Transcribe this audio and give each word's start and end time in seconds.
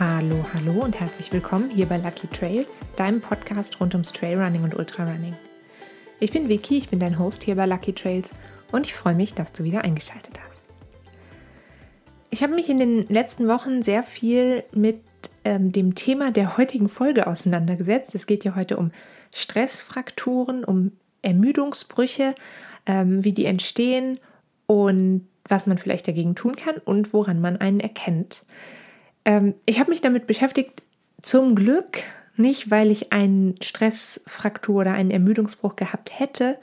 Hallo, 0.00 0.46
hallo 0.54 0.82
und 0.82 0.98
herzlich 0.98 1.30
willkommen 1.30 1.68
hier 1.68 1.84
bei 1.84 1.98
Lucky 1.98 2.26
Trails, 2.26 2.68
deinem 2.96 3.20
Podcast 3.20 3.78
rund 3.80 3.92
ums 3.92 4.14
Trailrunning 4.14 4.64
und 4.64 4.74
Ultrarunning. 4.74 5.34
Ich 6.20 6.32
bin 6.32 6.48
Vicky, 6.48 6.78
ich 6.78 6.88
bin 6.88 6.98
dein 6.98 7.18
Host 7.18 7.42
hier 7.42 7.54
bei 7.56 7.66
Lucky 7.66 7.92
Trails 7.92 8.30
und 8.72 8.86
ich 8.86 8.94
freue 8.94 9.14
mich, 9.14 9.34
dass 9.34 9.52
du 9.52 9.62
wieder 9.62 9.84
eingeschaltet 9.84 10.40
hast. 10.40 10.62
Ich 12.30 12.42
habe 12.42 12.54
mich 12.54 12.70
in 12.70 12.78
den 12.78 13.08
letzten 13.08 13.46
Wochen 13.46 13.82
sehr 13.82 14.02
viel 14.02 14.64
mit 14.72 15.02
ähm, 15.44 15.70
dem 15.70 15.94
Thema 15.94 16.30
der 16.30 16.56
heutigen 16.56 16.88
Folge 16.88 17.26
auseinandergesetzt. 17.26 18.14
Es 18.14 18.26
geht 18.26 18.42
ja 18.42 18.56
heute 18.56 18.78
um 18.78 18.92
Stressfrakturen, 19.34 20.64
um 20.64 20.92
Ermüdungsbrüche, 21.20 22.34
ähm, 22.86 23.22
wie 23.22 23.34
die 23.34 23.44
entstehen 23.44 24.18
und 24.66 25.28
was 25.46 25.66
man 25.66 25.76
vielleicht 25.76 26.08
dagegen 26.08 26.34
tun 26.34 26.56
kann 26.56 26.78
und 26.78 27.12
woran 27.12 27.42
man 27.42 27.58
einen 27.58 27.80
erkennt. 27.80 28.46
Ähm, 29.24 29.54
ich 29.66 29.78
habe 29.80 29.90
mich 29.90 30.00
damit 30.00 30.26
beschäftigt, 30.26 30.82
zum 31.20 31.54
Glück 31.54 31.98
nicht, 32.36 32.70
weil 32.70 32.90
ich 32.90 33.12
einen 33.12 33.56
Stressfraktur 33.62 34.80
oder 34.80 34.92
einen 34.92 35.10
Ermüdungsbruch 35.10 35.76
gehabt 35.76 36.18
hätte, 36.18 36.58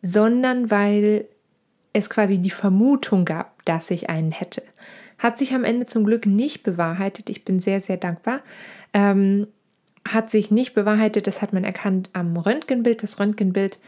sondern 0.00 0.70
weil 0.70 1.26
es 1.92 2.08
quasi 2.08 2.38
die 2.38 2.50
Vermutung 2.50 3.24
gab, 3.24 3.64
dass 3.64 3.90
ich 3.90 4.08
einen 4.08 4.32
hätte. 4.32 4.62
Hat 5.18 5.38
sich 5.38 5.54
am 5.54 5.64
Ende 5.64 5.86
zum 5.86 6.04
Glück 6.04 6.26
nicht 6.26 6.62
bewahrheitet. 6.62 7.28
Ich 7.28 7.44
bin 7.44 7.60
sehr, 7.60 7.80
sehr 7.80 7.98
dankbar. 7.98 8.40
Ähm, 8.92 9.46
hat 10.08 10.30
sich 10.30 10.50
nicht 10.50 10.74
bewahrheitet, 10.74 11.26
das 11.26 11.42
hat 11.42 11.52
man 11.52 11.62
erkannt 11.62 12.10
am 12.12 12.36
Röntgenbild. 12.36 13.02
Das 13.02 13.20
Röntgenbild 13.20 13.78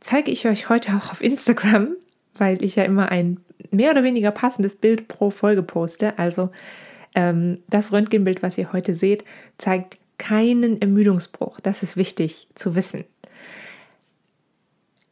zeige 0.00 0.30
ich 0.30 0.46
euch 0.46 0.68
heute 0.68 0.92
auch 0.92 1.12
auf 1.12 1.22
Instagram, 1.22 1.96
weil 2.36 2.62
ich 2.62 2.76
ja 2.76 2.84
immer 2.84 3.10
ein 3.10 3.40
mehr 3.70 3.92
oder 3.92 4.02
weniger 4.02 4.32
passendes 4.32 4.76
Bild 4.76 5.08
pro 5.08 5.30
Folge 5.30 5.62
poste. 5.62 6.18
Also 6.18 6.50
das 7.14 7.92
Röntgenbild, 7.92 8.42
was 8.42 8.56
ihr 8.56 8.72
heute 8.72 8.94
seht, 8.94 9.24
zeigt 9.58 9.98
keinen 10.18 10.80
Ermüdungsbruch. 10.80 11.60
Das 11.60 11.82
ist 11.82 11.96
wichtig 11.96 12.48
zu 12.54 12.74
wissen. 12.74 13.04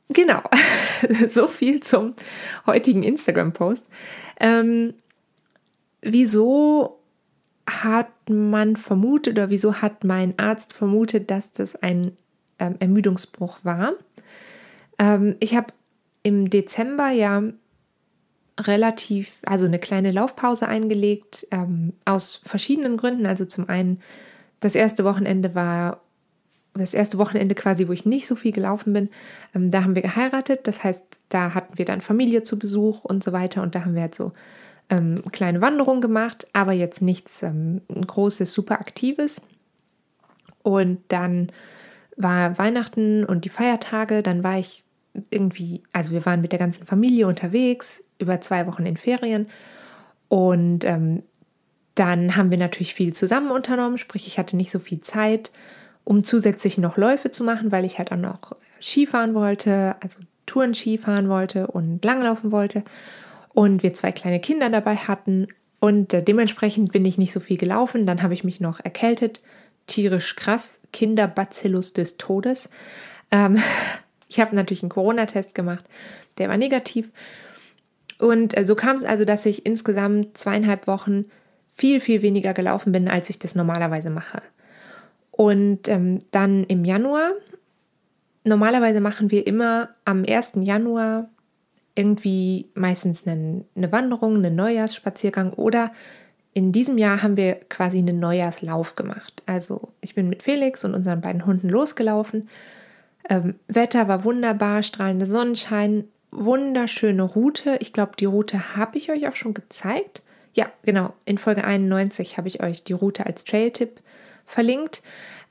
Genau, 0.08 0.42
so 1.28 1.46
viel 1.46 1.80
zum 1.80 2.14
heutigen 2.66 3.02
Instagram-Post. 3.02 3.86
Ähm, 4.40 4.94
wieso 6.02 6.98
hat 7.68 8.10
man 8.28 8.76
vermutet 8.76 9.34
oder 9.34 9.50
wieso 9.50 9.82
hat 9.82 10.02
mein 10.02 10.36
Arzt 10.38 10.72
vermutet, 10.72 11.30
dass 11.30 11.52
das 11.52 11.76
ein 11.76 12.16
ähm, 12.58 12.76
Ermüdungsbruch 12.80 13.58
war? 13.62 13.92
Ähm, 14.98 15.36
ich 15.38 15.54
habe 15.54 15.72
im 16.22 16.50
Dezember 16.50 17.10
ja 17.10 17.42
relativ, 18.66 19.32
also 19.44 19.66
eine 19.66 19.78
kleine 19.78 20.12
Laufpause 20.12 20.68
eingelegt, 20.68 21.46
ähm, 21.50 21.92
aus 22.04 22.40
verschiedenen 22.44 22.96
Gründen. 22.96 23.26
Also 23.26 23.44
zum 23.44 23.68
einen, 23.68 24.00
das 24.60 24.74
erste 24.74 25.04
Wochenende 25.04 25.54
war 25.54 26.00
das 26.74 26.94
erste 26.94 27.18
Wochenende 27.18 27.54
quasi, 27.54 27.88
wo 27.88 27.92
ich 27.92 28.06
nicht 28.06 28.26
so 28.26 28.36
viel 28.36 28.52
gelaufen 28.52 28.92
bin. 28.92 29.08
Ähm, 29.54 29.70
da 29.70 29.82
haben 29.82 29.94
wir 29.94 30.02
geheiratet. 30.02 30.66
Das 30.66 30.84
heißt, 30.84 31.02
da 31.28 31.54
hatten 31.54 31.78
wir 31.78 31.84
dann 31.84 32.00
Familie 32.00 32.42
zu 32.42 32.58
Besuch 32.58 33.04
und 33.04 33.24
so 33.24 33.32
weiter. 33.32 33.62
Und 33.62 33.74
da 33.74 33.84
haben 33.84 33.94
wir 33.94 34.02
halt 34.02 34.14
so 34.14 34.32
ähm, 34.88 35.16
kleine 35.32 35.60
Wanderungen 35.60 36.00
gemacht, 36.00 36.46
aber 36.52 36.72
jetzt 36.72 37.02
nichts 37.02 37.42
ähm, 37.42 37.80
Großes, 37.88 38.52
super 38.52 38.80
Aktives. 38.80 39.42
Und 40.62 41.00
dann 41.08 41.50
war 42.16 42.58
Weihnachten 42.58 43.24
und 43.24 43.44
die 43.44 43.48
Feiertage. 43.48 44.22
Dann 44.22 44.44
war 44.44 44.58
ich 44.58 44.84
irgendwie, 45.30 45.82
also 45.92 46.12
wir 46.12 46.24
waren 46.26 46.40
mit 46.40 46.52
der 46.52 46.58
ganzen 46.58 46.86
Familie 46.86 47.26
unterwegs, 47.26 48.02
über 48.18 48.40
zwei 48.40 48.66
Wochen 48.66 48.86
in 48.86 48.96
Ferien. 48.96 49.46
Und 50.28 50.84
ähm, 50.84 51.22
dann 51.94 52.36
haben 52.36 52.50
wir 52.50 52.58
natürlich 52.58 52.94
viel 52.94 53.12
zusammen 53.12 53.50
unternommen, 53.50 53.98
sprich, 53.98 54.26
ich 54.26 54.38
hatte 54.38 54.56
nicht 54.56 54.70
so 54.70 54.78
viel 54.78 55.00
Zeit, 55.00 55.50
um 56.04 56.24
zusätzlich 56.24 56.78
noch 56.78 56.96
Läufe 56.96 57.30
zu 57.30 57.44
machen, 57.44 57.72
weil 57.72 57.84
ich 57.84 57.98
halt 57.98 58.12
auch 58.12 58.16
noch 58.16 58.56
Skifahren 58.80 59.34
wollte, 59.34 59.96
also 60.00 60.18
Touren 60.46 60.74
Skifahren 60.74 61.28
wollte 61.28 61.66
und 61.68 62.04
langlaufen 62.04 62.52
wollte. 62.52 62.84
Und 63.52 63.82
wir 63.82 63.94
zwei 63.94 64.12
kleine 64.12 64.40
Kinder 64.40 64.70
dabei 64.70 64.96
hatten. 64.96 65.48
Und 65.80 66.14
äh, 66.14 66.22
dementsprechend 66.22 66.92
bin 66.92 67.04
ich 67.04 67.18
nicht 67.18 67.32
so 67.32 67.40
viel 67.40 67.56
gelaufen. 67.56 68.06
Dann 68.06 68.22
habe 68.22 68.34
ich 68.34 68.44
mich 68.44 68.60
noch 68.60 68.80
erkältet. 68.80 69.40
Tierisch 69.86 70.36
krass. 70.36 70.80
Kinderbacillus 70.92 71.92
des 71.92 72.16
Todes. 72.16 72.68
Ähm, 73.30 73.58
ich 74.30 74.38
habe 74.40 74.54
natürlich 74.54 74.82
einen 74.82 74.90
Corona-Test 74.90 75.54
gemacht, 75.54 75.84
der 76.38 76.48
war 76.48 76.56
negativ. 76.56 77.10
Und 78.18 78.56
äh, 78.56 78.64
so 78.64 78.74
kam 78.76 78.96
es 78.96 79.04
also, 79.04 79.24
dass 79.24 79.44
ich 79.44 79.66
insgesamt 79.66 80.38
zweieinhalb 80.38 80.86
Wochen 80.86 81.26
viel, 81.74 82.00
viel 82.00 82.22
weniger 82.22 82.54
gelaufen 82.54 82.92
bin, 82.92 83.08
als 83.08 83.28
ich 83.28 83.38
das 83.38 83.54
normalerweise 83.54 84.08
mache. 84.08 84.40
Und 85.32 85.88
ähm, 85.88 86.20
dann 86.30 86.64
im 86.64 86.84
Januar, 86.84 87.32
normalerweise 88.44 89.00
machen 89.00 89.30
wir 89.30 89.46
immer 89.46 89.90
am 90.04 90.24
1. 90.26 90.52
Januar 90.60 91.28
irgendwie 91.96 92.70
meistens 92.74 93.26
eine, 93.26 93.64
eine 93.74 93.90
Wanderung, 93.90 94.36
einen 94.36 94.54
Neujahrsspaziergang 94.54 95.52
oder 95.54 95.92
in 96.52 96.72
diesem 96.72 96.98
Jahr 96.98 97.22
haben 97.22 97.36
wir 97.36 97.54
quasi 97.68 97.98
einen 97.98 98.20
Neujahrslauf 98.20 98.96
gemacht. 98.96 99.42
Also 99.46 99.92
ich 100.00 100.14
bin 100.14 100.28
mit 100.28 100.42
Felix 100.42 100.84
und 100.84 100.94
unseren 100.94 101.20
beiden 101.20 101.46
Hunden 101.46 101.68
losgelaufen 101.68 102.48
ähm, 103.28 103.56
Wetter 103.68 104.08
war 104.08 104.24
wunderbar, 104.24 104.82
strahlender 104.82 105.26
Sonnenschein, 105.26 106.04
wunderschöne 106.30 107.22
Route. 107.22 107.76
Ich 107.80 107.92
glaube, 107.92 108.12
die 108.18 108.24
Route 108.24 108.76
habe 108.76 108.98
ich 108.98 109.10
euch 109.10 109.28
auch 109.28 109.36
schon 109.36 109.54
gezeigt. 109.54 110.22
Ja, 110.54 110.70
genau. 110.82 111.12
In 111.24 111.38
Folge 111.38 111.64
91 111.64 112.36
habe 112.36 112.48
ich 112.48 112.62
euch 112.62 112.84
die 112.84 112.92
Route 112.92 113.26
als 113.26 113.44
Trail-Tipp 113.44 114.00
verlinkt. 114.46 115.02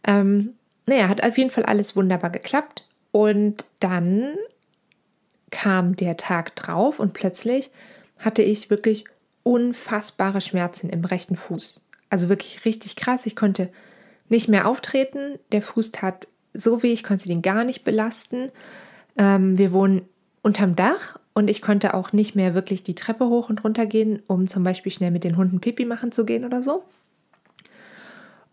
Ähm, 0.04 0.56
naja, 0.86 1.08
hat 1.08 1.24
auf 1.24 1.38
jeden 1.38 1.52
Fall 1.52 1.66
alles 1.66 1.96
wunderbar 1.96 2.30
geklappt. 2.30 2.86
Und 3.12 3.66
dann 3.80 4.36
kam 5.52 5.96
der 5.96 6.18
Tag 6.18 6.56
drauf 6.56 7.00
und 7.00 7.14
plötzlich 7.14 7.72
hatte 8.18 8.42
ich 8.42 8.70
wirklich 8.70 9.06
unfassbare 9.44 10.42
Schmerzen 10.42 10.90
im 10.90 11.06
rechten 11.06 11.36
Fuß. 11.36 11.82
Also 12.10 12.30
wirklich 12.30 12.66
richtig 12.66 12.96
krass. 12.96 13.26
Ich 13.26 13.36
konnte 13.36 13.70
nicht 14.28 14.48
mehr 14.48 14.68
auftreten. 14.68 15.40
Der 15.52 15.62
Fuß 15.62 15.92
tat 15.92 16.28
so 16.54 16.84
weh, 16.84 16.94
ich 16.94 17.04
konnte 17.04 17.28
den 17.28 17.42
gar 17.42 17.64
nicht 17.64 17.84
belasten. 17.84 18.52
Ähm, 19.18 19.58
wir 19.58 19.72
wohnen 19.72 20.04
unterm 20.42 20.76
Dach 20.76 21.20
und 21.34 21.50
ich 21.50 21.62
konnte 21.62 21.94
auch 21.94 22.14
nicht 22.14 22.36
mehr 22.36 22.54
wirklich 22.54 22.84
die 22.84 22.96
Treppe 22.96 23.28
hoch 23.28 23.50
und 23.50 23.64
runter 23.64 23.86
gehen, 23.86 24.22
um 24.28 24.48
zum 24.48 24.64
Beispiel 24.64 24.92
schnell 24.92 25.12
mit 25.12 25.24
den 25.24 25.38
Hunden 25.38 25.60
Pipi 25.60 25.86
machen 25.86 26.12
zu 26.12 26.26
gehen 26.26 26.46
oder 26.46 26.64
so. 26.64 26.84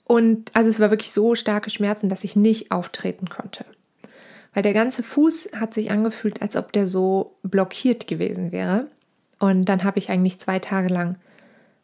Und 0.04 0.50
also 0.54 0.70
es 0.70 0.78
war 0.78 0.90
wirklich 0.90 1.12
so 1.12 1.34
starke 1.34 1.70
Schmerzen, 1.70 2.08
dass 2.08 2.24
ich 2.24 2.36
nicht 2.36 2.70
auftreten 2.70 3.28
konnte. 3.28 3.64
Weil 4.54 4.62
der 4.62 4.72
ganze 4.72 5.02
Fuß 5.02 5.50
hat 5.56 5.74
sich 5.74 5.90
angefühlt, 5.90 6.40
als 6.40 6.56
ob 6.56 6.72
der 6.72 6.86
so 6.86 7.36
blockiert 7.42 8.06
gewesen 8.06 8.52
wäre. 8.52 8.86
Und 9.38 9.64
dann 9.64 9.84
habe 9.84 9.98
ich 9.98 10.08
eigentlich 10.08 10.38
zwei 10.38 10.60
Tage 10.60 10.88
lang 10.88 11.16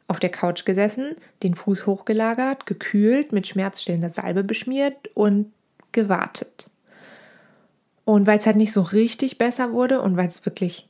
auf 0.08 0.20
der 0.20 0.30
Couch 0.30 0.64
gesessen, 0.64 1.16
den 1.42 1.54
Fuß 1.54 1.86
hochgelagert, 1.86 2.66
gekühlt, 2.66 3.32
mit 3.32 3.46
schmerzstillender 3.46 4.08
Salbe 4.08 4.44
beschmiert 4.44 5.10
und 5.14 5.52
gewartet. 5.92 6.70
Und 8.04 8.26
weil 8.26 8.38
es 8.38 8.46
halt 8.46 8.56
nicht 8.56 8.72
so 8.72 8.82
richtig 8.82 9.38
besser 9.38 9.72
wurde 9.72 10.00
und 10.00 10.16
weil 10.16 10.28
es 10.28 10.44
wirklich 10.44 10.88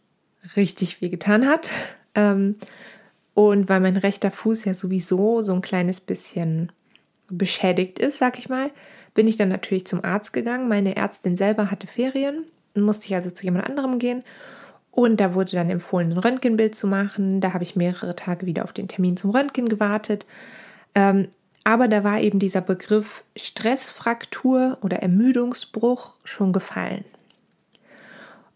richtig 0.56 1.00
weh 1.02 1.08
getan 1.08 1.46
hat 1.46 1.70
ähm, 2.14 2.56
und 3.34 3.68
weil 3.68 3.80
mein 3.80 3.96
rechter 3.96 4.30
Fuß 4.30 4.64
ja 4.64 4.74
sowieso 4.74 5.42
so 5.42 5.52
ein 5.52 5.62
kleines 5.62 6.00
bisschen 6.00 6.72
beschädigt 7.28 7.98
ist, 7.98 8.18
sag 8.18 8.38
ich 8.38 8.48
mal, 8.48 8.70
bin 9.14 9.26
ich 9.26 9.36
dann 9.36 9.48
natürlich 9.48 9.86
zum 9.86 10.04
Arzt 10.04 10.32
gegangen. 10.32 10.68
Meine 10.68 10.96
Ärztin 10.96 11.36
selber 11.36 11.70
hatte 11.70 11.86
Ferien, 11.86 12.44
musste 12.74 13.06
ich 13.06 13.14
also 13.14 13.30
zu 13.30 13.44
jemand 13.44 13.66
anderem 13.66 13.98
gehen. 13.98 14.22
Und 14.90 15.20
da 15.20 15.34
wurde 15.34 15.52
dann 15.52 15.70
empfohlen, 15.70 16.12
ein 16.12 16.18
Röntgenbild 16.18 16.74
zu 16.74 16.86
machen. 16.86 17.40
Da 17.40 17.54
habe 17.54 17.64
ich 17.64 17.76
mehrere 17.76 18.14
Tage 18.14 18.44
wieder 18.44 18.64
auf 18.64 18.74
den 18.74 18.88
Termin 18.88 19.16
zum 19.16 19.30
Röntgen 19.30 19.68
gewartet. 19.70 20.26
Ähm, 20.94 21.28
aber 21.64 21.88
da 21.88 22.02
war 22.04 22.20
eben 22.20 22.38
dieser 22.38 22.60
Begriff 22.60 23.24
Stressfraktur 23.36 24.78
oder 24.82 24.98
Ermüdungsbruch 24.98 26.16
schon 26.24 26.52
gefallen. 26.52 27.04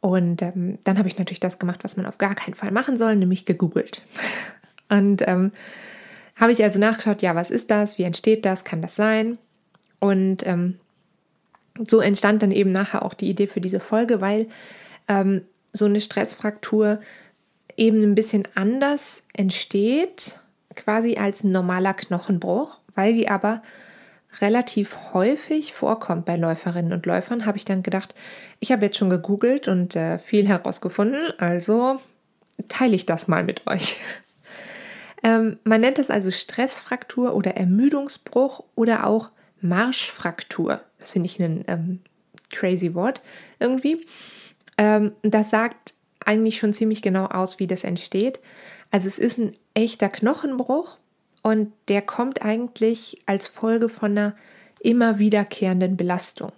Und 0.01 0.43
ähm, 0.43 0.79
dann 0.85 0.99
habe 0.99 1.09
ich 1.09 1.19
natürlich 1.19 1.41
das 1.41 1.59
gemacht, 1.59 1.81
was 1.83 1.97
man 1.97 2.07
auf 2.07 2.19
gar 2.19 2.35
keinen 2.35 2.55
Fall 2.55 2.71
machen 2.71 2.97
soll, 2.97 3.17
nämlich 3.17 3.45
gegoogelt. 3.45 4.03
Und 4.89 5.23
ähm, 5.27 5.53
habe 6.37 6.53
ich 6.53 6.63
also 6.63 6.79
nachgeschaut, 6.79 7.23
ja, 7.23 7.35
was 7.35 7.51
ist 7.51 7.71
das? 7.71 7.99
Wie 7.99 8.05
entsteht 8.05 8.45
das? 8.45 8.65
Kann 8.65 8.83
das 8.83 8.95
sein? 8.95 9.39
Und 9.99 10.47
ähm, 10.47 10.79
so 11.89 12.01
entstand 12.01 12.43
dann 12.43 12.53
eben 12.53 12.71
nachher 12.71 13.05
auch 13.05 13.15
die 13.15 13.29
Idee 13.29 13.47
für 13.47 13.61
diese 13.61 13.81
Folge, 13.81 14.21
weil 14.21 14.49
ähm, 15.09 15.43
so 15.73 15.87
eine 15.87 16.01
Stressfraktur 16.01 17.01
eben 17.77 18.03
ein 18.03 18.15
bisschen 18.15 18.47
anders 18.55 19.23
entsteht, 19.33 20.39
quasi 20.75 21.17
als 21.17 21.43
ein 21.43 21.53
normaler 21.53 21.95
Knochenbruch 21.95 22.79
weil 22.97 23.13
die 23.13 23.29
aber 23.29 23.63
relativ 24.41 25.15
häufig 25.15 25.73
vorkommt 25.73 26.25
bei 26.25 26.37
Läuferinnen 26.37 26.93
und 26.93 27.07
Läufern, 27.07 27.47
habe 27.47 27.57
ich 27.57 27.65
dann 27.65 27.83
gedacht, 27.83 28.15
ich 28.59 28.73
habe 28.73 28.85
jetzt 28.85 28.99
schon 28.99 29.11
gegoogelt 29.11 29.69
und 29.69 29.95
äh, 29.95 30.19
viel 30.19 30.47
herausgefunden, 30.47 31.33
also 31.39 32.01
teile 32.69 32.97
ich 32.97 33.07
das 33.07 33.29
mal 33.29 33.45
mit 33.45 33.67
euch. 33.67 33.97
Ähm, 35.23 35.59
man 35.65 35.81
nennt 35.81 35.97
das 35.99 36.11
also 36.11 36.31
Stressfraktur 36.31 37.35
oder 37.35 37.57
Ermüdungsbruch 37.57 38.63
oder 38.77 39.07
auch 39.07 39.31
Marschfraktur. 39.61 40.83
Das 40.99 41.13
finde 41.13 41.27
ich 41.27 41.41
ein 41.41 41.65
ähm, 41.67 42.01
crazy 42.51 42.95
Wort 42.95 43.23
irgendwie. 43.59 44.07
Ähm, 44.79 45.13
das 45.23 45.51
sagt 45.51 45.95
eigentlich 46.25 46.59
schon 46.59 46.75
ziemlich 46.75 47.03
genau 47.03 47.27
aus, 47.27 47.59
wie 47.59 47.67
das 47.67 47.83
entsteht. 47.83 48.41
Also 48.91 49.09
es 49.09 49.19
ist 49.19 49.39
ein 49.39 49.53
echter 49.75 50.11
Knochenbruch 50.11 50.99
und 51.47 51.73
der 51.87 52.03
kommt 52.03 52.43
eigentlich 52.43 53.23
als 53.27 53.47
Folge 53.47 53.89
von 53.89 54.11
einer 54.11 54.35
immer 54.81 55.21
wiederkehrenden 55.21 55.97
Belastung. 55.97 56.51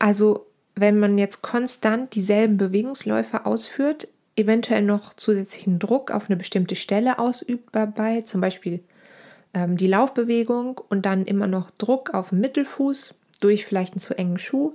Also 0.00 0.46
wenn 0.74 0.98
man 0.98 1.16
jetzt 1.16 1.42
konstant 1.42 2.16
dieselben 2.16 2.56
Bewegungsläufe 2.56 3.46
ausführt, 3.46 4.08
eventuell 4.34 4.82
noch 4.82 5.14
zusätzlichen 5.14 5.78
Druck 5.78 6.10
auf 6.10 6.28
eine 6.28 6.36
bestimmte 6.36 6.74
Stelle 6.74 7.20
ausübt 7.20 7.68
dabei, 7.70 8.22
zum 8.22 8.40
Beispiel 8.40 8.80
ähm, 9.54 9.76
die 9.76 9.86
Laufbewegung 9.86 10.80
und 10.88 11.06
dann 11.06 11.24
immer 11.24 11.46
noch 11.46 11.70
Druck 11.70 12.14
auf 12.14 12.30
den 12.30 12.40
Mittelfuß 12.40 13.14
durch 13.40 13.64
vielleicht 13.64 13.92
einen 13.92 14.00
zu 14.00 14.18
engen 14.18 14.40
Schuh, 14.40 14.72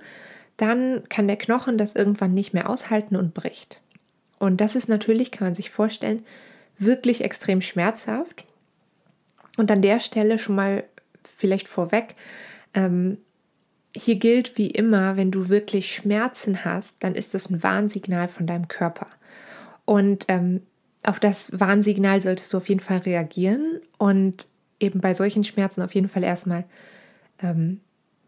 dann 0.55 1.03
kann 1.09 1.27
der 1.27 1.35
Knochen 1.35 1.77
das 1.77 1.93
irgendwann 1.93 2.33
nicht 2.33 2.53
mehr 2.53 2.69
aushalten 2.69 3.17
und 3.17 3.33
bricht. 3.33 3.81
Und 4.39 4.61
das 4.61 4.77
ist 4.77 4.87
natürlich, 4.87 5.31
kann 5.31 5.47
man 5.47 5.55
sich 5.55 5.71
vorstellen, 5.71 6.23
wirklich 6.77 7.21
extrem 7.21 7.59
schmerzhaft. 7.59 8.45
Und 9.57 9.69
an 9.71 9.81
der 9.81 9.99
Stelle 9.99 10.39
schon 10.39 10.55
mal 10.55 10.83
vielleicht 11.23 11.67
vorweg, 11.67 12.15
ähm, 12.73 13.17
hier 13.95 14.15
gilt 14.15 14.57
wie 14.57 14.71
immer, 14.71 15.17
wenn 15.17 15.31
du 15.31 15.49
wirklich 15.49 15.93
Schmerzen 15.93 16.65
hast, 16.65 16.95
dann 17.01 17.13
ist 17.13 17.33
das 17.33 17.49
ein 17.49 17.61
Warnsignal 17.61 18.27
von 18.27 18.47
deinem 18.47 18.67
Körper. 18.67 19.07
Und 19.85 20.25
ähm, 20.29 20.61
auf 21.03 21.19
das 21.19 21.59
Warnsignal 21.59 22.21
solltest 22.21 22.53
du 22.53 22.57
auf 22.57 22.69
jeden 22.69 22.79
Fall 22.79 22.99
reagieren 22.99 23.79
und 23.97 24.47
eben 24.79 24.99
bei 24.99 25.13
solchen 25.13 25.43
Schmerzen 25.43 25.81
auf 25.81 25.93
jeden 25.93 26.07
Fall 26.07 26.23
erstmal 26.23 26.65
ähm, 27.41 27.81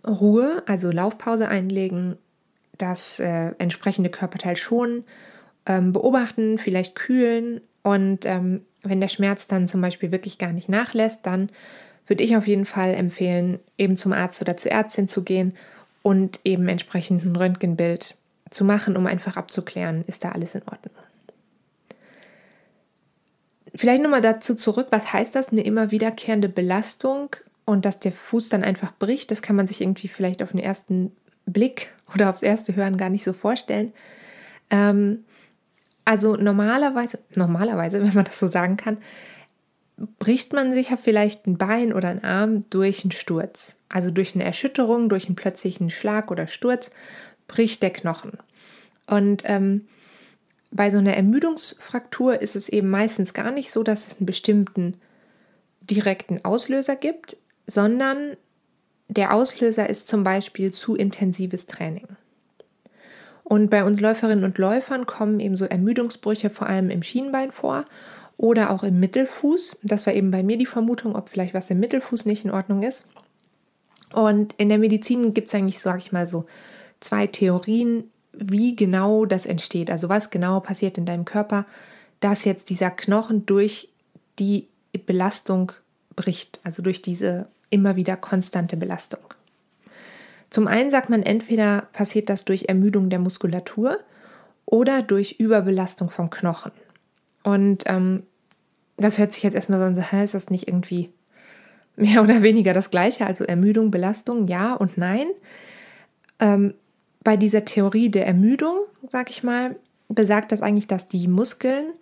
Ruhe, 0.05 0.61
also 0.67 0.91
Laufpause 0.91 1.47
einlegen, 1.47 2.17
das 2.77 3.19
äh, 3.19 3.53
entsprechende 3.57 4.09
Körperteil 4.09 4.57
schonen, 4.57 5.03
ähm, 5.65 5.93
beobachten, 5.93 6.57
vielleicht 6.57 6.95
kühlen 6.95 7.61
und 7.81 8.25
ähm, 8.25 8.61
wenn 8.89 9.01
der 9.01 9.07
Schmerz 9.07 9.47
dann 9.47 9.67
zum 9.67 9.81
Beispiel 9.81 10.11
wirklich 10.11 10.37
gar 10.37 10.51
nicht 10.51 10.69
nachlässt, 10.69 11.19
dann 11.23 11.49
würde 12.07 12.23
ich 12.23 12.35
auf 12.37 12.47
jeden 12.47 12.65
Fall 12.65 12.93
empfehlen, 12.93 13.59
eben 13.77 13.97
zum 13.97 14.13
Arzt 14.13 14.41
oder 14.41 14.57
zur 14.57 14.71
Ärztin 14.71 15.07
zu 15.07 15.23
gehen 15.23 15.55
und 16.03 16.39
eben 16.43 16.67
entsprechend 16.67 17.25
ein 17.25 17.35
Röntgenbild 17.35 18.15
zu 18.51 18.63
machen, 18.63 18.95
um 18.95 19.07
einfach 19.07 19.37
abzuklären, 19.37 20.03
ist 20.07 20.23
da 20.23 20.31
alles 20.31 20.55
in 20.55 20.61
Ordnung. 20.61 20.93
Vielleicht 23.73 24.03
nochmal 24.03 24.21
dazu 24.21 24.55
zurück, 24.55 24.87
was 24.91 25.11
heißt 25.11 25.35
das, 25.35 25.49
eine 25.49 25.63
immer 25.63 25.91
wiederkehrende 25.91 26.47
Belastung 26.47 27.35
und 27.65 27.83
dass 27.85 27.99
der 27.99 28.11
Fuß 28.13 28.49
dann 28.49 28.63
einfach 28.63 28.93
bricht, 28.97 29.31
das 29.31 29.41
kann 29.41 29.55
man 29.55 29.67
sich 29.67 29.81
irgendwie 29.81 30.07
vielleicht 30.07 30.41
auf 30.43 30.51
den 30.51 30.59
ersten 30.59 31.11
Blick 31.45 31.91
oder 32.13 32.29
aufs 32.29 32.43
erste 32.43 32.75
Hören 32.75 32.97
gar 32.97 33.09
nicht 33.09 33.23
so 33.23 33.33
vorstellen. 33.33 33.91
Ähm, 34.69 35.25
also 36.05 36.35
normalerweise, 36.35 37.19
normalerweise, 37.35 37.99
wenn 38.03 38.13
man 38.13 38.25
das 38.25 38.39
so 38.39 38.47
sagen 38.47 38.77
kann, 38.77 38.97
bricht 40.19 40.53
man 40.53 40.73
sich 40.73 40.89
ja 40.89 40.97
vielleicht 40.97 41.47
ein 41.47 41.57
Bein 41.57 41.93
oder 41.93 42.09
ein 42.09 42.23
Arm 42.23 42.69
durch 42.69 43.03
einen 43.03 43.11
Sturz. 43.11 43.75
Also 43.89 44.11
durch 44.11 44.35
eine 44.35 44.43
Erschütterung, 44.43 45.09
durch 45.09 45.27
einen 45.27 45.35
plötzlichen 45.35 45.89
Schlag 45.89 46.31
oder 46.31 46.47
Sturz 46.47 46.91
bricht 47.47 47.81
der 47.81 47.91
Knochen. 47.91 48.33
Und 49.07 49.43
ähm, 49.45 49.87
bei 50.71 50.91
so 50.91 50.97
einer 50.97 51.15
Ermüdungsfraktur 51.15 52.41
ist 52.41 52.55
es 52.55 52.67
eben 52.67 52.89
meistens 52.89 53.33
gar 53.33 53.51
nicht 53.51 53.71
so, 53.71 53.83
dass 53.83 54.07
es 54.07 54.17
einen 54.17 54.25
bestimmten 54.25 54.95
direkten 55.81 56.43
Auslöser 56.43 56.95
gibt, 56.95 57.37
sondern 57.67 58.35
der 59.07 59.33
Auslöser 59.33 59.89
ist 59.89 60.07
zum 60.07 60.23
Beispiel 60.23 60.73
zu 60.73 60.95
intensives 60.95 61.67
Training. 61.67 62.07
Und 63.45 63.69
bei 63.69 63.83
uns 63.83 64.01
Läuferinnen 64.01 64.43
und 64.43 64.57
Läufern 64.57 65.05
kommen 65.05 65.39
eben 65.39 65.55
so 65.55 65.65
Ermüdungsbrüche 65.65 66.49
vor 66.49 66.67
allem 66.67 66.89
im 66.89 67.03
Schienbein 67.03 67.51
vor 67.51 67.85
oder 68.37 68.71
auch 68.71 68.83
im 68.83 68.99
Mittelfuß. 68.99 69.77
Das 69.83 70.07
war 70.07 70.13
eben 70.13 70.31
bei 70.31 70.41
mir 70.41 70.57
die 70.57 70.65
Vermutung, 70.65 71.15
ob 71.15 71.29
vielleicht 71.29 71.53
was 71.53 71.69
im 71.69 71.79
Mittelfuß 71.79 72.25
nicht 72.25 72.43
in 72.43 72.51
Ordnung 72.51 72.81
ist. 72.81 73.05
Und 74.11 74.53
in 74.57 74.69
der 74.69 74.79
Medizin 74.79 75.35
gibt 75.35 75.49
es 75.49 75.55
eigentlich, 75.55 75.79
sage 75.79 75.99
ich 75.99 76.11
mal 76.11 76.25
so, 76.25 76.45
zwei 76.99 77.27
Theorien, 77.27 78.09
wie 78.33 78.75
genau 78.75 79.25
das 79.25 79.45
entsteht. 79.45 79.91
Also 79.91 80.09
was 80.09 80.31
genau 80.31 80.59
passiert 80.59 80.97
in 80.97 81.05
deinem 81.05 81.25
Körper, 81.25 81.65
dass 82.21 82.45
jetzt 82.45 82.71
dieser 82.71 82.89
Knochen 82.89 83.45
durch 83.45 83.89
die 84.39 84.67
Belastung 85.05 85.71
bricht, 86.15 86.59
also 86.63 86.81
durch 86.81 87.03
diese 87.03 87.47
immer 87.69 87.95
wieder 87.95 88.17
konstante 88.17 88.75
Belastung. 88.75 89.34
Zum 90.49 90.67
einen 90.67 90.91
sagt 90.91 91.09
man, 91.09 91.23
entweder 91.23 91.87
passiert 91.93 92.29
das 92.29 92.45
durch 92.45 92.65
Ermüdung 92.67 93.09
der 93.09 93.19
Muskulatur 93.19 93.99
oder 94.65 95.01
durch 95.01 95.33
Überbelastung 95.39 96.09
vom 96.09 96.29
Knochen. 96.29 96.71
Und 97.43 97.83
ähm, 97.87 98.23
das 98.97 99.17
hört 99.17 99.33
sich 99.33 99.43
jetzt 99.43 99.55
erstmal 99.55 99.79
so 99.79 100.01
an, 100.01 100.23
ist 100.23 100.33
das 100.33 100.49
nicht 100.49 100.67
irgendwie 100.67 101.09
mehr 101.95 102.21
oder 102.23 102.41
weniger 102.41 102.73
das 102.73 102.91
Gleiche? 102.91 103.25
Also 103.25 103.43
Ermüdung, 103.43 103.91
Belastung, 103.91 104.47
ja 104.47 104.73
und 104.73 104.97
nein. 104.97 105.27
Ähm, 106.39 106.73
bei 107.23 107.37
dieser 107.37 107.65
Theorie 107.65 108.09
der 108.09 108.27
Ermüdung, 108.27 108.77
sag 109.09 109.29
ich 109.29 109.43
mal, 109.43 109.75
besagt 110.09 110.51
das 110.51 110.61
eigentlich, 110.61 110.87
dass 110.87 111.07
die 111.07 111.27
Muskeln, 111.27 111.93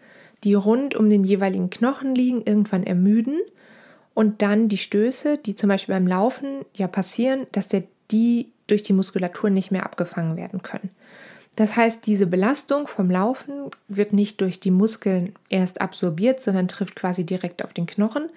die 0.44 0.54
rund 0.54 0.96
um 0.96 1.10
den 1.10 1.24
jeweiligen 1.24 1.70
Knochen 1.70 2.16
liegen, 2.16 2.42
irgendwann 2.42 2.84
ermüden 2.84 3.40
und 4.14 4.42
dann 4.42 4.68
die 4.68 4.78
Stöße, 4.78 5.38
die 5.38 5.56
zum 5.56 5.70
Beispiel 5.70 5.96
beim 5.96 6.08
Laufen 6.08 6.66
ja 6.74 6.88
passieren, 6.88 7.48
dass 7.52 7.68
der, 7.68 7.84
die 8.12 8.52
durch 8.68 8.84
die 8.84 8.94
Muskulatur 8.94 9.50
nicht 9.50 9.72
mehr 9.72 9.86
abgefangen 9.86 10.38
werden 10.38 10.62
können. 10.62 10.90
Das 11.56 11.76
heißt, 11.76 12.06
diese 12.06 12.26
Belastung 12.26 12.88
vom 12.88 13.12
Laufen 13.12 13.70
wird 13.88 14.14
nicht 14.14 14.42
durch 14.42 14.60
die 14.60 14.72
Muskeln 14.72 15.34
erst 15.50 15.82
absorbiert, 15.82 16.42
sondern 16.42 16.68
trifft 16.68 16.96
quasi 16.96 17.26
direkt 17.26 17.64
auf 17.64 17.74
den 17.74 17.86
Knochen. 17.86 18.30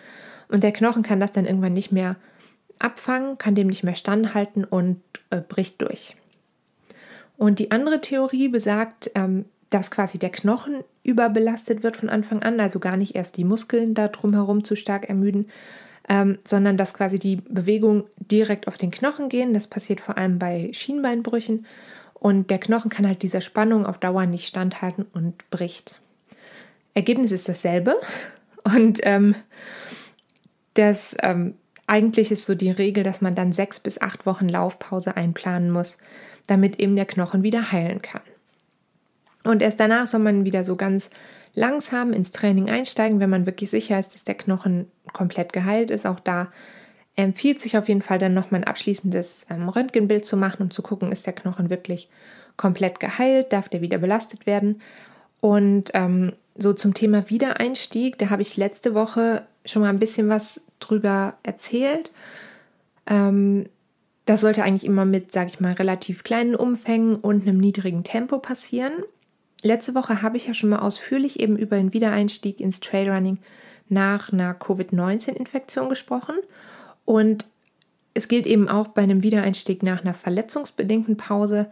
Und 0.48 0.62
der 0.62 0.72
Knochen 0.72 1.02
kann 1.02 1.20
das 1.20 1.32
dann 1.32 1.46
irgendwann 1.46 1.72
nicht 1.72 1.92
mehr 1.92 2.16
abfangen, 2.78 3.38
kann 3.38 3.54
dem 3.54 3.68
nicht 3.68 3.84
mehr 3.84 3.96
standhalten 3.96 4.64
und 4.64 5.00
äh, 5.30 5.40
bricht 5.40 5.80
durch. 5.80 6.14
Und 7.38 7.58
die 7.58 7.70
andere 7.70 8.00
Theorie 8.02 8.48
besagt, 8.48 9.10
ähm, 9.14 9.46
dass 9.70 9.90
quasi 9.90 10.18
der 10.18 10.30
Knochen 10.30 10.84
überbelastet 11.02 11.82
wird 11.82 11.96
von 11.96 12.08
Anfang 12.08 12.42
an, 12.42 12.60
also 12.60 12.78
gar 12.78 12.96
nicht 12.96 13.14
erst 13.14 13.36
die 13.36 13.44
Muskeln 13.44 13.94
da 13.94 14.08
drumherum 14.08 14.62
zu 14.62 14.76
stark 14.76 15.08
ermüden, 15.08 15.48
ähm, 16.08 16.38
sondern 16.44 16.76
dass 16.76 16.94
quasi 16.94 17.18
die 17.18 17.36
Bewegungen 17.36 18.04
direkt 18.18 18.68
auf 18.68 18.76
den 18.76 18.90
Knochen 18.90 19.28
gehen. 19.28 19.54
Das 19.54 19.66
passiert 19.66 20.00
vor 20.00 20.16
allem 20.16 20.38
bei 20.38 20.70
Schienbeinbrüchen 20.72 21.66
und 22.14 22.50
der 22.50 22.58
Knochen 22.58 22.90
kann 22.90 23.06
halt 23.06 23.22
dieser 23.22 23.40
Spannung 23.40 23.86
auf 23.86 23.98
Dauer 23.98 24.26
nicht 24.26 24.46
standhalten 24.46 25.06
und 25.12 25.48
bricht. 25.50 26.00
Ergebnis 26.94 27.32
ist 27.32 27.48
dasselbe 27.48 27.96
und 28.64 29.00
ähm, 29.02 29.34
das 30.74 31.16
ähm, 31.22 31.54
eigentlich 31.86 32.32
ist 32.32 32.44
so 32.44 32.54
die 32.54 32.70
Regel, 32.70 33.04
dass 33.04 33.20
man 33.20 33.34
dann 33.34 33.52
sechs 33.52 33.80
bis 33.80 34.00
acht 34.00 34.26
Wochen 34.26 34.48
Laufpause 34.48 35.16
einplanen 35.16 35.70
muss, 35.70 35.98
damit 36.46 36.78
eben 36.80 36.96
der 36.96 37.06
Knochen 37.06 37.42
wieder 37.42 37.72
heilen 37.72 38.02
kann. 38.02 38.22
Und 39.44 39.62
erst 39.62 39.78
danach 39.78 40.06
soll 40.06 40.20
man 40.20 40.44
wieder 40.44 40.64
so 40.64 40.76
ganz 40.76 41.08
langsam 41.56 42.12
ins 42.12 42.30
Training 42.30 42.70
einsteigen, 42.70 43.18
wenn 43.18 43.30
man 43.30 43.46
wirklich 43.46 43.70
sicher 43.70 43.98
ist, 43.98 44.14
dass 44.14 44.22
der 44.22 44.36
Knochen 44.36 44.86
komplett 45.12 45.52
geheilt 45.52 45.90
ist. 45.90 46.06
Auch 46.06 46.20
da 46.20 46.52
empfiehlt 47.16 47.60
sich 47.60 47.76
auf 47.76 47.88
jeden 47.88 48.02
Fall 48.02 48.18
dann 48.18 48.34
nochmal 48.34 48.60
ein 48.60 48.66
abschließendes 48.66 49.46
ähm, 49.50 49.68
Röntgenbild 49.68 50.24
zu 50.24 50.36
machen, 50.36 50.62
um 50.62 50.70
zu 50.70 50.82
gucken, 50.82 51.10
ist 51.10 51.26
der 51.26 51.32
Knochen 51.32 51.70
wirklich 51.70 52.08
komplett 52.56 53.00
geheilt, 53.00 53.52
darf 53.52 53.68
der 53.68 53.80
wieder 53.80 53.98
belastet 53.98 54.46
werden. 54.46 54.82
Und 55.40 55.90
ähm, 55.94 56.34
so 56.56 56.74
zum 56.74 56.94
Thema 56.94 57.28
Wiedereinstieg, 57.30 58.18
da 58.18 58.30
habe 58.30 58.42
ich 58.42 58.56
letzte 58.56 58.94
Woche 58.94 59.46
schon 59.64 59.82
mal 59.82 59.88
ein 59.88 59.98
bisschen 59.98 60.28
was 60.28 60.60
drüber 60.78 61.34
erzählt. 61.42 62.10
Ähm, 63.06 63.66
das 64.26 64.42
sollte 64.42 64.62
eigentlich 64.62 64.84
immer 64.84 65.06
mit, 65.06 65.32
sage 65.32 65.48
ich 65.48 65.60
mal, 65.60 65.72
relativ 65.72 66.22
kleinen 66.22 66.54
Umfängen 66.54 67.16
und 67.16 67.42
einem 67.42 67.58
niedrigen 67.58 68.04
Tempo 68.04 68.38
passieren. 68.38 68.92
Letzte 69.62 69.94
Woche 69.94 70.22
habe 70.22 70.36
ich 70.36 70.46
ja 70.46 70.54
schon 70.54 70.70
mal 70.70 70.80
ausführlich 70.80 71.40
eben 71.40 71.56
über 71.56 71.76
den 71.76 71.92
Wiedereinstieg 71.92 72.60
ins 72.60 72.80
Trailrunning 72.80 73.38
nach 73.88 74.32
einer 74.32 74.54
Covid-19-Infektion 74.54 75.88
gesprochen. 75.88 76.36
Und 77.04 77.46
es 78.14 78.28
gilt 78.28 78.46
eben 78.46 78.68
auch 78.68 78.88
bei 78.88 79.02
einem 79.02 79.22
Wiedereinstieg 79.22 79.82
nach 79.82 80.02
einer 80.02 80.14
verletzungsbedingten 80.14 81.16
Pause, 81.16 81.70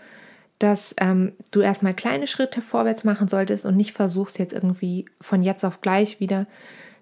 dass 0.58 0.94
ähm, 0.98 1.32
du 1.50 1.60
erstmal 1.60 1.94
kleine 1.94 2.26
Schritte 2.26 2.62
vorwärts 2.62 3.04
machen 3.04 3.28
solltest 3.28 3.66
und 3.66 3.76
nicht 3.76 3.92
versuchst 3.92 4.38
jetzt 4.38 4.52
irgendwie 4.52 5.06
von 5.20 5.42
jetzt 5.42 5.64
auf 5.64 5.80
gleich 5.80 6.20
wieder 6.20 6.46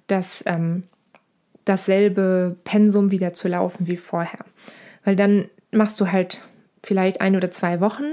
das, 0.06 0.42
ähm, 0.46 0.84
dasselbe 1.64 2.56
Pensum 2.64 3.10
wieder 3.10 3.34
zu 3.34 3.48
laufen 3.48 3.86
wie 3.86 3.96
vorher. 3.96 4.44
Weil 5.04 5.16
dann 5.16 5.48
machst 5.70 6.00
du 6.00 6.10
halt 6.10 6.40
vielleicht 6.82 7.20
ein 7.20 7.36
oder 7.36 7.50
zwei 7.50 7.80
Wochen 7.80 8.04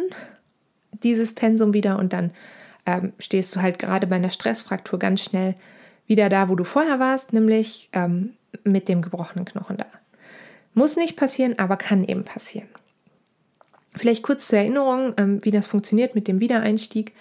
dieses 1.04 1.34
Pensum 1.34 1.74
wieder 1.74 1.98
und 1.98 2.14
dann 2.14 2.32
ähm, 2.90 3.14
stehst 3.20 3.56
du 3.56 3.62
halt 3.62 3.78
gerade 3.78 4.08
bei 4.08 4.16
einer 4.16 4.32
Stressfraktur 4.32 4.98
ganz 4.98 5.22
schnell 5.22 5.56
wieder 6.08 6.30
da, 6.30 6.50
wo 6.50 6.56
du 6.56 6.64
vorher 6.64 7.00
warst, 7.00 7.34
nämlich 7.34 7.90
ähm, 7.94 8.34
mit 8.64 8.88
dem 8.90 9.02
gebrochenen 9.02 9.46
Knochen 9.46 9.78
da. 9.78 9.86
Muss 10.74 10.96
nicht 10.96 11.16
passieren, 11.16 11.60
aber 11.60 11.78
kann 11.78 12.04
eben 12.04 12.24
passieren. 12.26 12.68
Vielleicht 13.96 14.24
kurz 14.24 14.48
zur 14.48 14.60
Erinnerung, 14.60 15.14
ähm, 15.18 15.40
wie 15.44 15.52
das 15.52 15.68
funktioniert 15.68 16.16
mit 16.16 16.28
dem 16.28 16.40
Wiedereinstieg. 16.40 17.14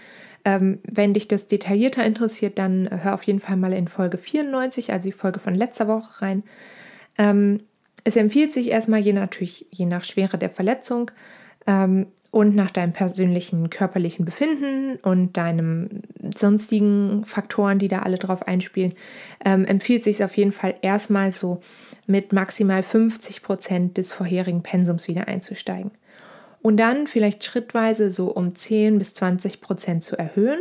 Ähm, 0.44 0.78
wenn 0.84 1.12
dich 1.12 1.28
das 1.28 1.48
detaillierter 1.48 2.04
interessiert, 2.04 2.58
dann 2.58 2.86
äh, 2.86 3.00
hör 3.02 3.14
auf 3.14 3.24
jeden 3.24 3.40
Fall 3.40 3.56
mal 3.56 3.72
in 3.72 3.88
Folge 3.88 4.16
94, 4.16 4.92
also 4.92 5.08
die 5.08 5.12
Folge 5.12 5.40
von 5.40 5.54
letzter 5.54 5.88
Woche 5.88 6.22
rein. 6.22 6.44
Ähm, 7.18 7.60
es 8.04 8.16
empfiehlt 8.16 8.54
sich 8.54 8.68
erstmal, 8.68 9.00
je, 9.00 9.12
natürlich, 9.12 9.66
je 9.70 9.84
nach 9.84 10.04
Schwere 10.04 10.38
der 10.38 10.50
Verletzung 10.50 11.10
ähm, 11.66 12.06
und 12.30 12.54
nach 12.54 12.70
deinem 12.70 12.92
persönlichen 12.92 13.70
körperlichen 13.70 14.24
Befinden 14.24 14.96
und 14.96 15.36
deinem 15.36 16.02
sonstigen 16.36 17.24
Faktoren, 17.24 17.78
die 17.78 17.88
da 17.88 18.00
alle 18.00 18.18
drauf 18.18 18.46
einspielen, 18.46 18.94
ähm, 19.44 19.64
empfiehlt 19.64 20.04
sich 20.04 20.22
auf 20.22 20.36
jeden 20.36 20.52
Fall 20.52 20.74
erstmal 20.82 21.32
so 21.32 21.60
mit 22.06 22.32
maximal 22.32 22.82
50 22.82 23.42
Prozent 23.42 23.96
des 23.96 24.12
vorherigen 24.12 24.62
Pensums 24.62 25.08
wieder 25.08 25.26
einzusteigen 25.28 25.90
und 26.62 26.76
dann 26.78 27.06
vielleicht 27.06 27.44
schrittweise 27.44 28.10
so 28.10 28.30
um 28.30 28.54
10 28.54 28.98
bis 28.98 29.14
20 29.14 29.60
Prozent 29.60 30.02
zu 30.02 30.18
erhöhen, 30.18 30.60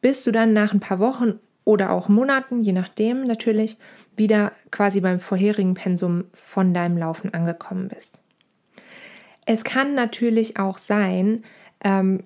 bis 0.00 0.22
du 0.24 0.32
dann 0.32 0.52
nach 0.52 0.72
ein 0.72 0.80
paar 0.80 0.98
Wochen 0.98 1.38
oder 1.64 1.90
auch 1.90 2.08
Monaten, 2.08 2.62
je 2.62 2.72
nachdem 2.72 3.22
natürlich, 3.24 3.78
wieder 4.16 4.52
quasi 4.70 5.00
beim 5.00 5.18
vorherigen 5.18 5.74
Pensum 5.74 6.24
von 6.32 6.72
deinem 6.72 6.96
Laufen 6.96 7.34
angekommen 7.34 7.88
bist. 7.88 8.23
Es 9.46 9.64
kann 9.64 9.94
natürlich 9.94 10.58
auch 10.58 10.78
sein, 10.78 11.44
ähm, 11.82 12.24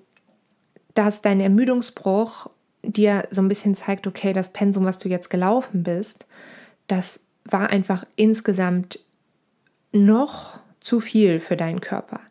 dass 0.93 1.21
dein 1.21 1.39
Ermüdungsbruch 1.39 2.49
dir 2.83 3.27
so 3.29 3.41
ein 3.41 3.47
bisschen 3.47 3.75
zeigt, 3.75 4.07
okay, 4.07 4.33
das 4.33 4.51
Pensum, 4.51 4.85
was 4.85 4.97
du 4.99 5.09
jetzt 5.09 5.29
gelaufen 5.29 5.83
bist, 5.83 6.25
das 6.87 7.19
war 7.45 7.69
einfach 7.69 8.05
insgesamt 8.15 8.99
noch 9.91 10.59
zu 10.79 10.99
viel 10.99 11.39
für 11.39 11.57
deinen 11.57 11.81
Körper. 11.81 12.21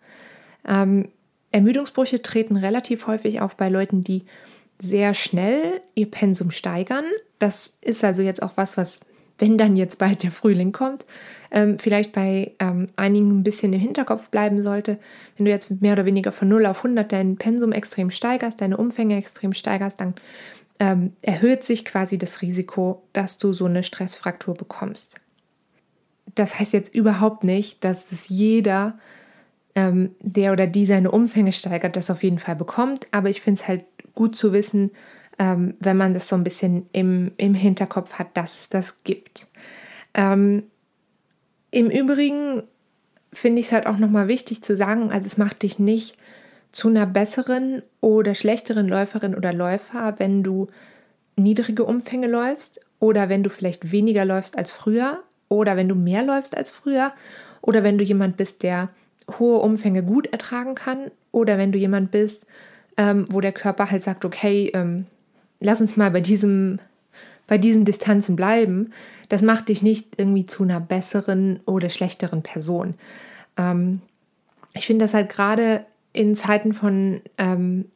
Ähm, 0.67 1.09
Ermüdungsbrüche 1.51 2.23
treten 2.23 2.57
relativ 2.57 3.07
häufig 3.07 3.41
auf 3.41 3.57
bei 3.57 3.69
Leuten, 3.69 4.03
die 4.05 4.25
sehr 4.79 5.15
schnell 5.15 5.81
ihr 5.95 6.11
Pensum 6.11 6.51
steigern. 6.51 7.05
Das 7.39 7.73
ist 7.81 8.05
also 8.05 8.23
jetzt 8.23 8.43
auch 8.43 8.53
was, 8.57 8.77
was, 8.77 9.01
wenn 9.39 9.59
dann 9.59 9.77
jetzt 9.77 9.99
bald 9.99 10.23
der 10.23 10.31
Frühling 10.31 10.73
kommt, 10.73 11.05
ähm, 11.51 11.79
vielleicht 11.79 12.13
bei 12.13 12.53
ähm, 12.59 12.89
einigen 12.97 13.41
ein 13.41 13.45
bisschen 13.45 13.73
im 13.73 13.81
Hinterkopf 13.81 14.29
bleiben 14.29 14.63
sollte. 14.63 14.99
Wenn 15.37 15.47
du 15.47 15.51
jetzt 15.51 15.71
mehr 15.81 15.93
oder 15.95 16.05
weniger 16.05 16.33
von 16.33 16.49
0 16.49 16.67
auf 16.67 16.79
100 16.79 17.11
dein 17.11 17.37
Pensum 17.37 17.73
extrem 17.73 18.11
steigerst, 18.11 18.61
deine 18.61 18.77
Umfänge 18.77 19.17
extrem 19.17 19.53
steigerst, 19.53 20.01
dann 20.01 20.15
ähm, 20.81 21.13
erhöht 21.23 21.65
sich 21.65 21.85
quasi 21.85 22.19
das 22.19 22.43
Risiko, 22.43 23.03
dass 23.13 23.39
du 23.39 23.53
so 23.53 23.65
eine 23.65 23.83
Stressfraktur 23.83 24.55
bekommst. 24.55 25.17
Das 26.35 26.59
heißt 26.59 26.73
jetzt 26.73 26.95
überhaupt 26.95 27.45
nicht, 27.45 27.83
dass 27.85 28.13
es 28.13 28.29
jeder 28.29 28.99
ähm, 29.75 30.15
der 30.21 30.53
oder 30.53 30.67
die 30.67 30.87
seine 30.87 31.11
Umfänge 31.11 31.53
steigert, 31.53 31.97
das 31.97 32.11
auf 32.11 32.23
jeden 32.23 32.39
Fall 32.39 32.57
bekommt. 32.57 33.07
Aber 33.11 33.29
ich 33.31 33.41
finde 33.41 33.61
es 33.61 33.69
halt 33.69 33.85
gut 34.15 34.37
zu 34.37 34.53
wissen, 34.53 34.91
ähm, 35.39 35.75
wenn 35.81 35.97
man 35.97 36.15
das 36.15 36.29
so 36.29 36.37
ein 36.37 36.45
bisschen 36.45 36.87
im, 36.93 37.33
im 37.37 37.55
Hinterkopf 37.55 38.15
hat, 38.15 38.37
dass 38.37 38.61
es 38.61 38.69
das 38.69 39.03
gibt. 39.05 39.47
Ähm, 40.15 40.65
Im 41.71 41.91
Übrigen 41.91 42.63
finde 43.33 43.61
ich 43.61 43.67
es 43.67 43.73
halt 43.73 43.87
auch 43.87 43.99
nochmal 43.99 44.29
wichtig 44.29 44.63
zu 44.63 44.77
sagen, 44.77 45.11
also 45.11 45.27
es 45.27 45.37
macht 45.37 45.63
dich 45.63 45.79
nicht 45.79 46.17
zu 46.73 46.89
einer 46.89 47.07
besseren 47.07 47.83
oder 48.01 48.35
schlechteren 48.35 48.89
Läuferin 48.89 49.35
oder 49.35 49.53
Läufer, 49.53 50.15
wenn 50.19 50.43
du 50.43 50.69
niedrige 51.37 51.85
Umfänge 51.85 52.27
läufst 52.27 52.81
oder 52.99 53.29
wenn 53.29 53.43
du 53.43 53.51
vielleicht 53.51 53.93
weniger 53.93 54.25
läufst 54.25 54.59
als 54.59 54.73
früher 54.73 55.23
oder 55.49 55.77
wenn 55.77 55.89
du 55.89 55.95
mehr 55.95 56.23
läufst 56.23 56.57
als 56.57 56.71
früher 56.71 57.13
oder 57.63 57.83
wenn 57.85 57.99
du 57.99 58.05
jemand 58.05 58.37
bist, 58.37 58.63
der 58.63 58.91
hohe 59.39 59.59
Umfänge 59.59 60.03
gut 60.03 60.27
ertragen 60.27 60.75
kann 60.75 61.11
oder 61.33 61.59
wenn 61.59 61.73
du 61.73 61.79
jemand 61.79 62.11
bist, 62.11 62.47
ähm, 62.97 63.27
wo 63.31 63.41
der 63.41 63.53
Körper 63.53 63.91
halt 63.91 64.03
sagt, 64.03 64.25
okay, 64.25 64.71
ähm, 64.75 65.07
lass 65.61 65.81
uns 65.81 65.97
mal 65.97 66.11
bei 66.11 66.21
diesem 66.21 66.79
bei 67.49 67.59
diesen 67.59 67.85
Distanzen 67.85 68.37
bleiben, 68.37 68.93
das 69.29 69.43
macht 69.43 69.69
dich 69.69 69.83
nicht 69.83 70.11
irgendwie 70.19 70.45
zu 70.45 70.63
einer 70.63 70.81
besseren 70.81 71.61
oder 71.67 71.89
schlechteren 71.89 72.43
Person. 72.43 72.95
Ähm, 73.57 74.01
ich 74.75 74.87
finde 74.87 75.05
das 75.05 75.15
halt 75.15 75.31
gerade 75.31 75.85
in 76.13 76.37
Zeiten 76.37 76.75
von, 76.75 77.21
ähm, 77.39 77.87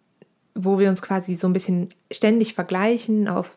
wo 0.54 0.78
wir 0.78 0.88
uns 0.88 1.02
quasi 1.02 1.36
so 1.36 1.46
ein 1.46 1.52
bisschen 1.52 1.90
ständig 2.10 2.54
vergleichen 2.54 3.28
auf, 3.28 3.56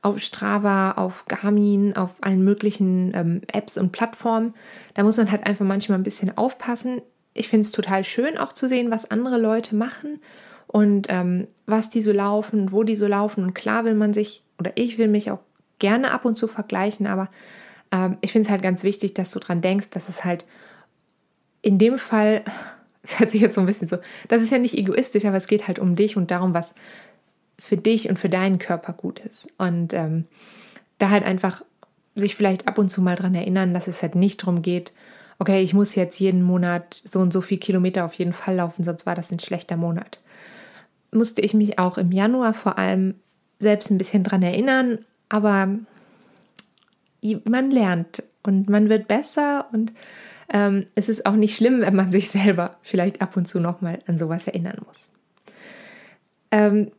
auf 0.00 0.20
Strava, 0.20 0.92
auf 0.92 1.26
Garmin, 1.26 1.96
auf 1.96 2.14
allen 2.20 2.44
möglichen 2.44 3.12
ähm, 3.14 3.42
Apps 3.52 3.76
und 3.76 3.92
Plattformen, 3.92 4.54
da 4.94 5.02
muss 5.02 5.16
man 5.16 5.30
halt 5.30 5.44
einfach 5.46 5.66
manchmal 5.66 5.98
ein 5.98 6.04
bisschen 6.04 6.36
aufpassen. 6.36 7.02
Ich 7.34 7.48
finde 7.48 7.62
es 7.62 7.72
total 7.72 8.04
schön 8.04 8.38
auch 8.38 8.52
zu 8.52 8.68
sehen, 8.68 8.92
was 8.92 9.10
andere 9.10 9.38
Leute 9.38 9.74
machen 9.74 10.20
und 10.72 11.06
ähm, 11.10 11.46
was 11.66 11.90
die 11.90 12.00
so 12.00 12.12
laufen, 12.12 12.72
wo 12.72 12.82
die 12.82 12.96
so 12.96 13.06
laufen. 13.06 13.44
Und 13.44 13.54
klar 13.54 13.84
will 13.84 13.94
man 13.94 14.14
sich, 14.14 14.40
oder 14.58 14.72
ich 14.74 14.96
will 14.96 15.06
mich 15.06 15.30
auch 15.30 15.40
gerne 15.78 16.10
ab 16.12 16.24
und 16.24 16.36
zu 16.36 16.48
vergleichen, 16.48 17.06
aber 17.06 17.28
ähm, 17.92 18.16
ich 18.22 18.32
finde 18.32 18.46
es 18.46 18.50
halt 18.50 18.62
ganz 18.62 18.82
wichtig, 18.82 19.12
dass 19.12 19.30
du 19.30 19.38
dran 19.38 19.60
denkst, 19.60 19.90
dass 19.90 20.08
es 20.08 20.24
halt 20.24 20.46
in 21.60 21.78
dem 21.78 21.98
Fall, 21.98 22.42
das 23.02 23.20
hört 23.20 23.30
sich 23.30 23.42
jetzt 23.42 23.54
so 23.54 23.60
ein 23.60 23.66
bisschen 23.66 23.86
so, 23.86 23.98
das 24.28 24.42
ist 24.42 24.50
ja 24.50 24.58
nicht 24.58 24.76
egoistisch, 24.76 25.26
aber 25.26 25.36
es 25.36 25.46
geht 25.46 25.68
halt 25.68 25.78
um 25.78 25.94
dich 25.94 26.16
und 26.16 26.30
darum, 26.30 26.54
was 26.54 26.74
für 27.58 27.76
dich 27.76 28.08
und 28.08 28.18
für 28.18 28.30
deinen 28.30 28.58
Körper 28.58 28.94
gut 28.94 29.20
ist. 29.20 29.46
Und 29.58 29.92
ähm, 29.92 30.24
da 30.96 31.10
halt 31.10 31.22
einfach 31.22 31.62
sich 32.14 32.34
vielleicht 32.34 32.66
ab 32.66 32.78
und 32.78 32.88
zu 32.88 33.02
mal 33.02 33.16
dran 33.16 33.34
erinnern, 33.34 33.74
dass 33.74 33.88
es 33.88 34.00
halt 34.00 34.14
nicht 34.14 34.42
darum 34.42 34.62
geht, 34.62 34.92
okay, 35.38 35.60
ich 35.62 35.74
muss 35.74 35.94
jetzt 35.96 36.18
jeden 36.18 36.42
Monat 36.42 37.02
so 37.04 37.18
und 37.20 37.32
so 37.32 37.42
viel 37.42 37.58
Kilometer 37.58 38.06
auf 38.06 38.14
jeden 38.14 38.32
Fall 38.32 38.56
laufen, 38.56 38.84
sonst 38.84 39.04
war 39.04 39.14
das 39.14 39.30
ein 39.30 39.38
schlechter 39.38 39.76
Monat. 39.76 40.18
Musste 41.12 41.42
ich 41.42 41.54
mich 41.54 41.78
auch 41.78 41.98
im 41.98 42.10
Januar 42.10 42.54
vor 42.54 42.78
allem 42.78 43.14
selbst 43.58 43.90
ein 43.90 43.98
bisschen 43.98 44.24
dran 44.24 44.42
erinnern, 44.42 45.04
aber 45.28 45.78
man 47.44 47.70
lernt 47.70 48.24
und 48.42 48.68
man 48.68 48.88
wird 48.88 49.06
besser 49.08 49.68
und 49.72 49.92
ähm, 50.52 50.86
es 50.94 51.08
ist 51.08 51.24
auch 51.24 51.36
nicht 51.36 51.56
schlimm, 51.56 51.80
wenn 51.80 51.94
man 51.94 52.12
sich 52.12 52.30
selber 52.30 52.72
vielleicht 52.82 53.22
ab 53.22 53.36
und 53.36 53.46
zu 53.46 53.60
nochmal 53.60 54.00
an 54.06 54.18
sowas 54.18 54.46
erinnern 54.46 54.78
muss. 54.86 55.10
Ähm, 56.50 56.90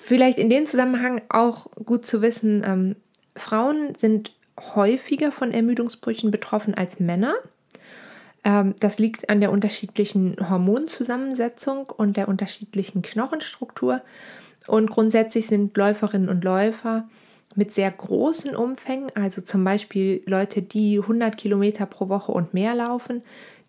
vielleicht 0.00 0.38
in 0.38 0.50
dem 0.50 0.66
Zusammenhang 0.66 1.22
auch 1.28 1.70
gut 1.72 2.04
zu 2.04 2.22
wissen, 2.22 2.62
ähm, 2.64 2.96
Frauen 3.36 3.94
sind 3.96 4.34
häufiger 4.58 5.32
von 5.32 5.52
Ermüdungsbrüchen 5.52 6.30
betroffen 6.30 6.74
als 6.74 7.00
Männer. 7.00 7.34
Ähm, 8.44 8.74
das 8.80 8.98
liegt 8.98 9.28
an 9.28 9.40
der 9.40 9.50
unterschiedlichen 9.50 10.36
Hormonzusammensetzung 10.48 11.90
und 11.90 12.16
der 12.16 12.28
unterschiedlichen 12.28 13.02
Knochenstruktur. 13.02 14.02
Und 14.66 14.90
grundsätzlich 14.90 15.46
sind 15.46 15.76
Läuferinnen 15.76 16.28
und 16.28 16.44
Läufer 16.44 17.08
mit 17.54 17.72
sehr 17.72 17.90
großen 17.90 18.54
Umfängen, 18.56 19.10
also 19.14 19.40
zum 19.40 19.62
Beispiel 19.64 20.22
Leute, 20.26 20.62
die 20.62 20.98
100 20.98 21.36
Kilometer 21.36 21.86
pro 21.86 22.08
Woche 22.08 22.32
und 22.32 22.52
mehr 22.52 22.74
laufen, 22.74 23.22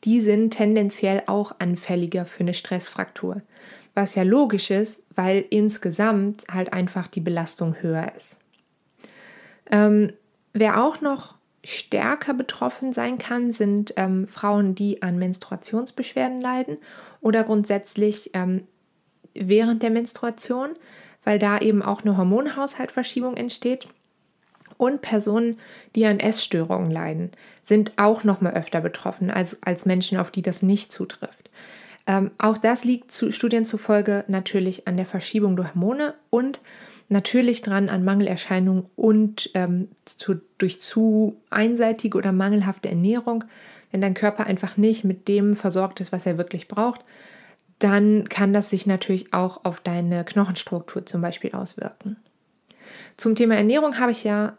die 0.04 0.22
sind 0.22 0.52
tendenziell 0.52 1.24
auch 1.28 1.56
anfälliger 1.60 2.26
für 2.26 2.42
eine 2.42 2.54
Stressfraktur. 2.54 3.42
Was 3.94 4.16
ja 4.16 4.24
logisch 4.24 4.72
ist, 4.72 5.02
weil 5.16 5.46
insgesamt 5.50 6.46
halt 6.52 6.74
einfach 6.74 7.08
die 7.08 7.22
Belastung 7.22 7.76
höher 7.82 8.12
ist. 8.16 8.36
Ähm, 9.72 10.14
wer 10.54 10.84
auch 10.84 11.02
noch 11.02 11.35
stärker 11.66 12.34
betroffen 12.34 12.94
sein 12.94 13.18
kann, 13.18 13.52
sind 13.52 13.94
ähm, 13.98 14.28
Frauen, 14.28 14.76
die 14.76 15.02
an 15.02 15.18
Menstruationsbeschwerden 15.18 16.42
leiden 16.42 16.78
oder 17.22 17.44
grundsätzlich 17.44 18.32
ähm, 18.34 18.68
während 19.34 19.84
der 19.84 19.90
Menstruation, 19.90 20.76
weil 21.24 21.40
da 21.40 21.60
eben 21.60 21.82
auch 21.82 22.02
eine 22.02 22.18
Hormonhaushaltverschiebung 22.18 23.36
entsteht. 23.36 23.88
Und 24.78 25.02
Personen, 25.02 25.58
die 25.96 26.06
an 26.06 26.20
Essstörungen 26.20 26.92
leiden, 26.92 27.32
sind 27.64 27.94
auch 27.96 28.26
noch 28.26 28.42
mal 28.42 28.54
öfter 28.54 28.82
betroffen 28.82 29.32
als, 29.32 29.64
als 29.64 29.86
Menschen, 29.86 30.18
auf 30.18 30.32
die 30.32 30.42
das 30.42 30.62
nicht 30.62 30.92
zutrifft. 30.92 31.50
Ähm, 32.08 32.32
auch 32.38 32.58
das 32.58 32.84
liegt 32.84 33.12
zu 33.12 33.32
Studien 33.32 33.66
zufolge 33.66 34.26
natürlich 34.28 34.88
an 34.88 34.98
der 34.98 35.06
Verschiebung 35.06 35.56
der 35.56 35.74
Hormone 35.74 36.14
und 36.30 36.60
natürlich 37.10 37.62
dran 37.62 37.90
an 37.90 38.04
Mangelerscheinungen 38.04 38.86
und 38.96 39.50
ähm, 39.54 39.90
zu, 40.06 40.42
durch 40.58 40.82
zu 40.82 41.38
einseitige 41.50 42.18
oder 42.18 42.32
mangelhafte 42.32 42.90
Ernährung. 42.90 43.44
Wenn 43.92 44.02
dein 44.02 44.14
Körper 44.14 44.46
einfach 44.46 44.78
nicht 44.78 45.04
mit 45.04 45.28
dem 45.28 45.56
versorgt 45.56 46.02
ist, 46.02 46.12
was 46.12 46.26
er 46.26 46.38
wirklich 46.38 46.68
braucht, 46.68 47.02
dann 47.80 48.30
kann 48.30 48.54
das 48.54 48.70
sich 48.70 48.88
natürlich 48.88 49.34
auch 49.34 49.64
auf 49.66 49.82
deine 49.82 50.24
Knochenstruktur 50.24 51.06
zum 51.06 51.22
Beispiel 51.22 51.52
auswirken. 51.52 52.18
Zum 53.18 53.36
Thema 53.36 53.56
Ernährung 53.56 54.00
habe 54.00 54.12
ich 54.12 54.24
ja 54.24 54.58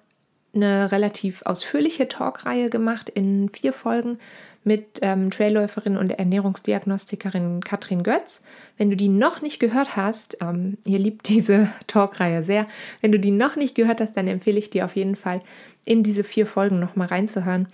eine 0.54 0.90
relativ 0.92 1.42
ausführliche 1.44 2.08
Talkreihe 2.08 2.70
gemacht 2.70 3.08
in 3.08 3.50
vier 3.50 3.72
Folgen 3.72 4.18
mit 4.66 4.98
ähm, 5.02 5.30
Trailläuferin 5.30 5.96
und 5.96 6.10
Ernährungsdiagnostikerin 6.10 7.60
Katrin 7.60 8.02
Götz. 8.02 8.40
Wenn 8.76 8.90
du 8.90 8.96
die 8.96 9.08
noch 9.08 9.40
nicht 9.40 9.60
gehört 9.60 9.96
hast, 9.96 10.38
ähm, 10.40 10.76
ihr 10.84 10.98
liebt 10.98 11.28
diese 11.28 11.68
Talkreihe 11.86 12.42
sehr, 12.42 12.66
wenn 13.00 13.12
du 13.12 13.20
die 13.20 13.30
noch 13.30 13.54
nicht 13.54 13.76
gehört 13.76 14.00
hast, 14.00 14.16
dann 14.16 14.26
empfehle 14.26 14.58
ich 14.58 14.68
dir 14.68 14.84
auf 14.84 14.96
jeden 14.96 15.14
Fall 15.14 15.40
in 15.84 16.02
diese 16.02 16.24
vier 16.24 16.46
Folgen 16.46 16.80
nochmal 16.80 17.06
reinzuhören. 17.06 17.68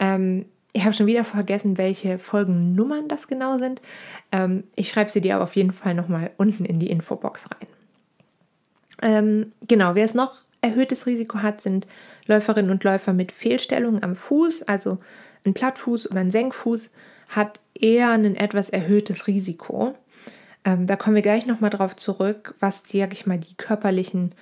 Ähm, 0.00 0.46
ich 0.72 0.82
habe 0.82 0.94
schon 0.94 1.06
wieder 1.06 1.24
vergessen, 1.24 1.78
welche 1.78 2.18
Folgennummern 2.18 3.06
das 3.06 3.28
genau 3.28 3.58
sind. 3.58 3.80
Ähm, 4.32 4.64
ich 4.74 4.90
schreibe 4.90 5.10
sie 5.10 5.20
dir 5.20 5.36
aber 5.36 5.44
auf 5.44 5.54
jeden 5.54 5.72
Fall 5.72 5.94
nochmal 5.94 6.30
unten 6.38 6.64
in 6.64 6.80
die 6.80 6.90
Infobox 6.90 7.44
rein. 7.50 7.68
Ähm, 9.00 9.52
genau, 9.68 9.94
wer 9.94 10.04
es 10.04 10.14
noch 10.14 10.34
erhöhtes 10.60 11.06
Risiko 11.06 11.38
hat, 11.38 11.60
sind 11.60 11.86
Läuferinnen 12.26 12.70
und 12.70 12.82
Läufer 12.84 13.12
mit 13.12 13.30
Fehlstellungen 13.32 14.02
am 14.02 14.16
Fuß, 14.16 14.62
also 14.62 14.98
ein 15.44 15.54
Plattfuß 15.54 16.10
oder 16.10 16.20
ein 16.20 16.30
Senkfuß, 16.30 16.90
hat 17.28 17.60
eher 17.74 18.10
ein 18.10 18.36
etwas 18.36 18.70
erhöhtes 18.70 19.26
Risiko. 19.26 19.94
Ähm, 20.64 20.86
da 20.86 20.96
kommen 20.96 21.16
wir 21.16 21.22
gleich 21.22 21.46
nochmal 21.46 21.70
drauf 21.70 21.96
zurück, 21.96 22.54
was, 22.60 22.82
sage 22.86 23.12
ich 23.12 23.26
mal, 23.26 23.38
die 23.38 23.54
körperlichen 23.54 24.34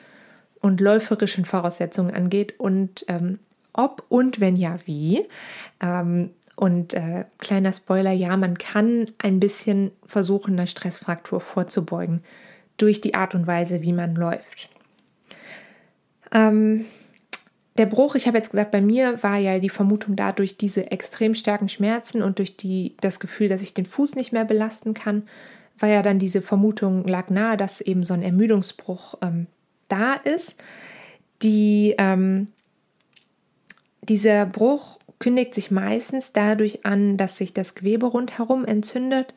und 0.61 0.80
läuferischen 0.80 1.45
Voraussetzungen 1.45 2.14
angeht 2.14 2.59
und 2.59 3.04
ähm, 3.09 3.38
ob 3.73 4.04
und 4.09 4.40
wenn 4.40 4.57
ja, 4.57 4.76
wie. 4.85 5.26
Ähm, 5.80 6.30
und 6.57 6.92
äh, 6.92 7.25
kleiner 7.38 7.73
Spoiler, 7.73 8.12
ja, 8.12 8.37
man 8.37 8.59
kann 8.59 9.12
ein 9.16 9.40
bisschen 9.40 9.92
versuchen, 10.04 10.54
einer 10.54 10.66
Stressfraktur 10.66 11.40
vorzubeugen 11.40 12.23
durch 12.76 13.00
die 13.00 13.14
Art 13.14 13.35
und 13.35 13.47
Weise, 13.47 13.80
wie 13.80 13.95
man 13.95 14.14
läuft. 14.14 14.69
Ähm, 16.33 16.85
der 17.80 17.87
Bruch, 17.87 18.14
ich 18.14 18.26
habe 18.26 18.37
jetzt 18.37 18.50
gesagt, 18.50 18.72
bei 18.72 18.82
mir 18.82 19.22
war 19.22 19.38
ja 19.38 19.58
die 19.58 19.70
Vermutung 19.70 20.14
dadurch 20.14 20.58
diese 20.58 20.90
extrem 20.90 21.34
starken 21.34 21.70
Schmerzen 21.70 22.22
und 22.22 22.38
durch 22.38 22.58
die, 22.58 22.94
das 23.00 23.20
Gefühl, 23.20 23.49
dass 23.49 23.62
ich 23.62 23.72
den 23.72 23.87
Fuß 23.87 24.16
nicht 24.16 24.32
mehr 24.32 24.44
belasten 24.44 24.92
kann, 24.92 25.22
war 25.78 25.88
ja 25.88 26.02
dann 26.02 26.18
diese 26.18 26.42
Vermutung, 26.42 27.08
lag 27.08 27.30
nahe, 27.30 27.56
dass 27.56 27.80
eben 27.80 28.04
so 28.04 28.12
ein 28.12 28.22
Ermüdungsbruch 28.22 29.14
ähm, 29.22 29.46
da 29.88 30.12
ist. 30.12 30.56
Die, 31.42 31.94
ähm, 31.96 32.49
dieser 34.02 34.44
Bruch 34.44 34.99
kündigt 35.18 35.54
sich 35.54 35.70
meistens 35.70 36.32
dadurch 36.32 36.84
an, 36.84 37.16
dass 37.16 37.38
sich 37.38 37.54
das 37.54 37.75
Gewebe 37.75 38.08
rundherum 38.08 38.66
entzündet. 38.66 39.32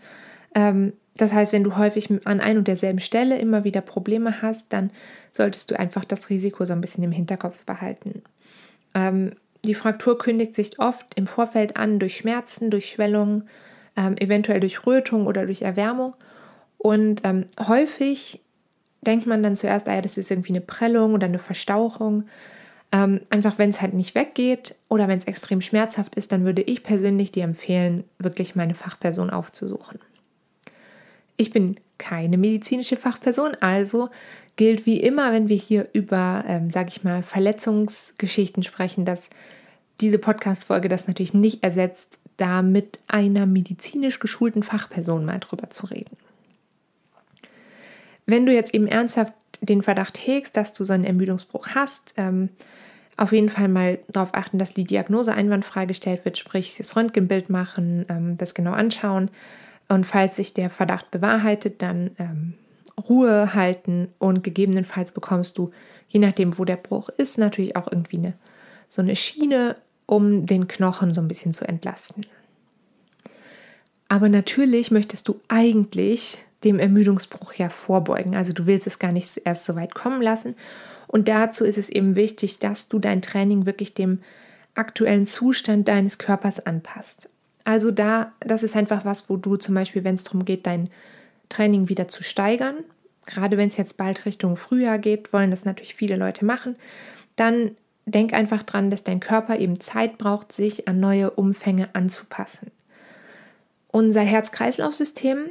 Ähm, 0.53 0.91
das 1.15 1.31
heißt, 1.31 1.53
wenn 1.53 1.63
du 1.63 1.77
häufig 1.77 2.09
an 2.25 2.41
ein 2.41 2.57
und 2.57 2.67
derselben 2.67 2.99
Stelle 2.99 3.37
immer 3.37 3.63
wieder 3.63 3.79
Probleme 3.79 4.41
hast, 4.41 4.73
dann 4.73 4.91
solltest 5.31 5.71
du 5.71 5.79
einfach 5.79 6.03
das 6.03 6.29
Risiko 6.29 6.65
so 6.65 6.73
ein 6.73 6.81
bisschen 6.81 7.05
im 7.05 7.13
Hinterkopf 7.13 7.63
behalten. 7.63 8.21
Ähm, 8.93 9.33
die 9.63 9.75
Fraktur 9.75 10.17
kündigt 10.17 10.55
sich 10.55 10.79
oft 10.79 11.05
im 11.15 11.27
Vorfeld 11.27 11.77
an 11.77 11.99
durch 11.99 12.17
Schmerzen, 12.17 12.69
durch 12.69 12.89
Schwellungen, 12.89 13.47
ähm, 13.95 14.15
eventuell 14.17 14.59
durch 14.59 14.85
Rötung 14.85 15.27
oder 15.27 15.45
durch 15.45 15.61
Erwärmung. 15.61 16.15
Und 16.77 17.21
ähm, 17.23 17.45
häufig 17.59 18.41
denkt 19.01 19.25
man 19.25 19.43
dann 19.43 19.55
zuerst, 19.55 19.87
ah 19.87 19.95
ja, 19.95 20.01
das 20.01 20.17
ist 20.17 20.31
irgendwie 20.31 20.51
eine 20.51 20.61
Prellung 20.61 21.13
oder 21.13 21.27
eine 21.27 21.39
Verstauchung. 21.39 22.25
Ähm, 22.91 23.21
einfach 23.29 23.57
wenn 23.57 23.69
es 23.69 23.81
halt 23.81 23.93
nicht 23.93 24.15
weggeht 24.15 24.75
oder 24.89 25.07
wenn 25.07 25.17
es 25.17 25.25
extrem 25.25 25.61
schmerzhaft 25.61 26.15
ist, 26.15 26.31
dann 26.31 26.45
würde 26.45 26.61
ich 26.61 26.83
persönlich 26.83 27.31
dir 27.31 27.43
empfehlen, 27.43 28.03
wirklich 28.19 28.55
meine 28.55 28.75
Fachperson 28.75 29.29
aufzusuchen. 29.29 29.99
Ich 31.37 31.51
bin 31.51 31.77
keine 31.97 32.37
medizinische 32.37 32.97
Fachperson, 32.97 33.55
also 33.61 34.09
gilt 34.55 34.85
wie 34.85 34.99
immer, 34.99 35.31
wenn 35.31 35.49
wir 35.49 35.55
hier 35.55 35.89
über, 35.93 36.43
ähm, 36.47 36.69
sage 36.69 36.89
ich 36.89 37.03
mal, 37.03 37.23
Verletzungsgeschichten 37.23 38.63
sprechen, 38.63 39.05
dass 39.05 39.29
diese 40.01 40.19
Podcast-Folge 40.19 40.89
das 40.89 41.07
natürlich 41.07 41.33
nicht 41.33 41.63
ersetzt, 41.63 42.19
da 42.37 42.61
mit 42.61 42.99
einer 43.07 43.45
medizinisch 43.45 44.19
geschulten 44.19 44.63
Fachperson 44.63 45.25
mal 45.25 45.39
drüber 45.39 45.69
zu 45.69 45.85
reden. 45.85 46.17
Wenn 48.25 48.45
du 48.45 48.53
jetzt 48.53 48.73
eben 48.73 48.87
ernsthaft 48.87 49.33
den 49.61 49.81
Verdacht 49.81 50.17
hegst, 50.17 50.55
dass 50.57 50.73
du 50.73 50.83
so 50.83 50.93
einen 50.93 51.03
Ermüdungsbruch 51.03 51.69
hast, 51.69 52.13
ähm, 52.17 52.49
auf 53.17 53.31
jeden 53.31 53.49
Fall 53.49 53.67
mal 53.67 53.99
darauf 54.07 54.33
achten, 54.33 54.57
dass 54.57 54.73
die 54.73 54.85
Diagnose 54.85 55.33
einwandfrei 55.33 55.85
gestellt 55.85 56.25
wird, 56.25 56.37
sprich 56.37 56.77
das 56.77 56.95
Röntgenbild 56.95 57.49
machen, 57.49 58.05
ähm, 58.09 58.37
das 58.37 58.55
genau 58.55 58.71
anschauen 58.71 59.29
und 59.87 60.05
falls 60.05 60.35
sich 60.35 60.53
der 60.53 60.69
Verdacht 60.69 61.11
bewahrheitet, 61.11 61.81
dann 61.81 62.11
ähm, 62.17 62.53
Ruhe 62.97 63.53
halten 63.53 64.09
und 64.19 64.43
gegebenenfalls 64.43 65.11
bekommst 65.11 65.57
du, 65.57 65.71
je 66.07 66.19
nachdem, 66.19 66.57
wo 66.57 66.65
der 66.65 66.77
Bruch 66.77 67.09
ist, 67.09 67.37
natürlich 67.37 67.75
auch 67.75 67.91
irgendwie 67.91 68.17
eine, 68.17 68.33
so 68.87 69.01
eine 69.01 69.15
Schiene, 69.15 69.75
um 70.05 70.45
den 70.45 70.67
Knochen 70.67 71.13
so 71.13 71.21
ein 71.21 71.27
bisschen 71.27 71.53
zu 71.53 71.67
entlasten. 71.67 72.25
Aber 74.09 74.29
natürlich 74.29 74.91
möchtest 74.91 75.27
du 75.27 75.39
eigentlich 75.47 76.37
dem 76.63 76.79
Ermüdungsbruch 76.79 77.53
ja 77.53 77.69
vorbeugen. 77.69 78.35
Also 78.35 78.53
du 78.53 78.67
willst 78.67 78.87
es 78.87 78.99
gar 78.99 79.11
nicht 79.11 79.41
erst 79.43 79.65
so 79.65 79.75
weit 79.75 79.95
kommen 79.95 80.21
lassen. 80.21 80.55
Und 81.07 81.27
dazu 81.27 81.65
ist 81.65 81.77
es 81.77 81.89
eben 81.89 82.15
wichtig, 82.15 82.59
dass 82.59 82.87
du 82.87 82.99
dein 82.99 83.21
Training 83.21 83.65
wirklich 83.65 83.93
dem 83.93 84.19
aktuellen 84.75 85.27
Zustand 85.27 85.87
deines 85.87 86.17
Körpers 86.17 86.65
anpasst. 86.65 87.29
Also 87.63 87.91
da, 87.91 88.33
das 88.39 88.63
ist 88.63 88.75
einfach 88.75 89.05
was, 89.05 89.29
wo 89.29 89.37
du 89.37 89.55
zum 89.55 89.75
Beispiel, 89.75 90.03
wenn 90.03 90.15
es 90.15 90.23
darum 90.23 90.45
geht, 90.45 90.65
dein 90.65 90.89
Training 91.49 91.89
wieder 91.89 92.07
zu 92.07 92.23
steigern, 92.23 92.77
gerade 93.25 93.57
wenn 93.57 93.69
es 93.69 93.77
jetzt 93.77 93.97
bald 93.97 94.25
Richtung 94.25 94.57
Frühjahr 94.57 94.99
geht, 94.99 95.33
wollen 95.33 95.51
das 95.51 95.65
natürlich 95.65 95.95
viele 95.95 96.15
Leute 96.15 96.45
machen, 96.45 96.75
dann 97.35 97.71
denk 98.05 98.33
einfach 98.33 98.63
dran, 98.63 98.91
dass 98.91 99.03
dein 99.03 99.19
Körper 99.19 99.57
eben 99.57 99.79
Zeit 99.79 100.17
braucht, 100.17 100.51
sich 100.51 100.87
an 100.87 100.99
neue 100.99 101.31
Umfänge 101.31 101.89
anzupassen. 101.93 102.71
Unser 103.91 104.21
Herz-Kreislauf-System 104.21 105.45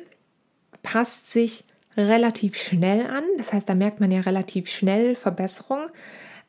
passt 0.82 1.30
sich 1.30 1.64
relativ 1.96 2.56
schnell 2.56 3.06
an. 3.06 3.24
Das 3.38 3.52
heißt, 3.52 3.68
da 3.68 3.74
merkt 3.74 4.00
man 4.00 4.10
ja 4.10 4.20
relativ 4.20 4.68
schnell 4.68 5.14
Verbesserung. 5.14 5.88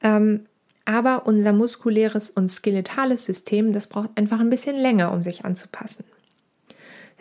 Ähm, 0.01 0.45
aber 0.85 1.25
unser 1.25 1.53
muskuläres 1.53 2.29
und 2.29 2.49
skeletales 2.49 3.25
System, 3.25 3.71
das 3.71 3.87
braucht 3.87 4.09
einfach 4.15 4.39
ein 4.39 4.49
bisschen 4.49 4.75
länger, 4.75 5.11
um 5.11 5.21
sich 5.21 5.45
anzupassen. 5.45 6.03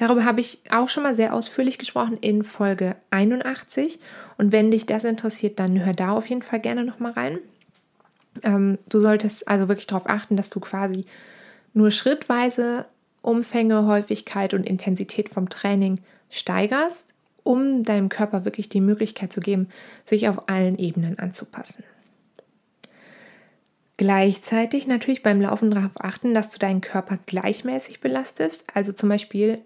Darüber 0.02 0.24
habe 0.24 0.40
ich 0.40 0.58
auch 0.68 0.88
schon 0.88 1.04
mal 1.04 1.14
sehr 1.14 1.32
ausführlich 1.32 1.78
gesprochen 1.78 2.16
in 2.20 2.42
Folge 2.42 2.96
81. 3.10 4.00
Und 4.36 4.50
wenn 4.50 4.72
dich 4.72 4.84
das 4.84 5.04
interessiert, 5.04 5.60
dann 5.60 5.84
hör 5.84 5.92
da 5.92 6.10
auf 6.10 6.28
jeden 6.28 6.42
Fall 6.42 6.58
gerne 6.58 6.82
nochmal 6.82 7.12
rein. 7.12 7.38
Ähm, 8.42 8.78
du 8.88 8.98
solltest 8.98 9.46
also 9.46 9.68
wirklich 9.68 9.86
darauf 9.86 10.08
achten, 10.08 10.36
dass 10.36 10.50
du 10.50 10.58
quasi 10.58 11.04
nur 11.72 11.92
schrittweise 11.92 12.86
Umfänge, 13.20 13.86
Häufigkeit 13.86 14.54
und 14.54 14.66
Intensität 14.66 15.28
vom 15.28 15.48
Training 15.48 16.00
steigerst, 16.30 17.06
um 17.44 17.84
deinem 17.84 18.08
Körper 18.08 18.44
wirklich 18.44 18.68
die 18.68 18.80
Möglichkeit 18.80 19.32
zu 19.32 19.38
geben, 19.38 19.68
sich 20.04 20.28
auf 20.28 20.48
allen 20.48 20.80
Ebenen 20.80 21.20
anzupassen. 21.20 21.84
Gleichzeitig 23.98 24.88
natürlich 24.88 25.22
beim 25.22 25.40
Laufen 25.40 25.70
darauf 25.70 26.00
achten, 26.00 26.34
dass 26.34 26.50
du 26.50 26.58
deinen 26.58 26.80
Körper 26.80 27.20
gleichmäßig 27.24 28.00
belastest. 28.00 28.64
Also 28.74 28.92
zum 28.92 29.08
Beispiel, 29.08 29.62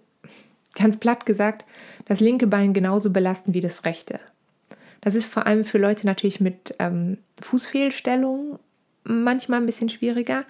ganz 0.77 0.97
platt 0.97 1.25
gesagt, 1.25 1.65
das 2.05 2.19
linke 2.19 2.47
Bein 2.47 2.73
genauso 2.73 3.11
belasten 3.11 3.53
wie 3.53 3.61
das 3.61 3.83
rechte. 3.83 4.19
Das 5.01 5.15
ist 5.15 5.31
vor 5.31 5.45
allem 5.45 5.63
für 5.63 5.77
Leute 5.77 6.05
natürlich 6.05 6.39
mit 6.39 6.75
ähm, 6.79 7.17
Fußfehlstellungen 7.41 8.59
manchmal 9.03 9.59
ein 9.59 9.65
bisschen 9.65 9.89
schwieriger. 9.89 10.45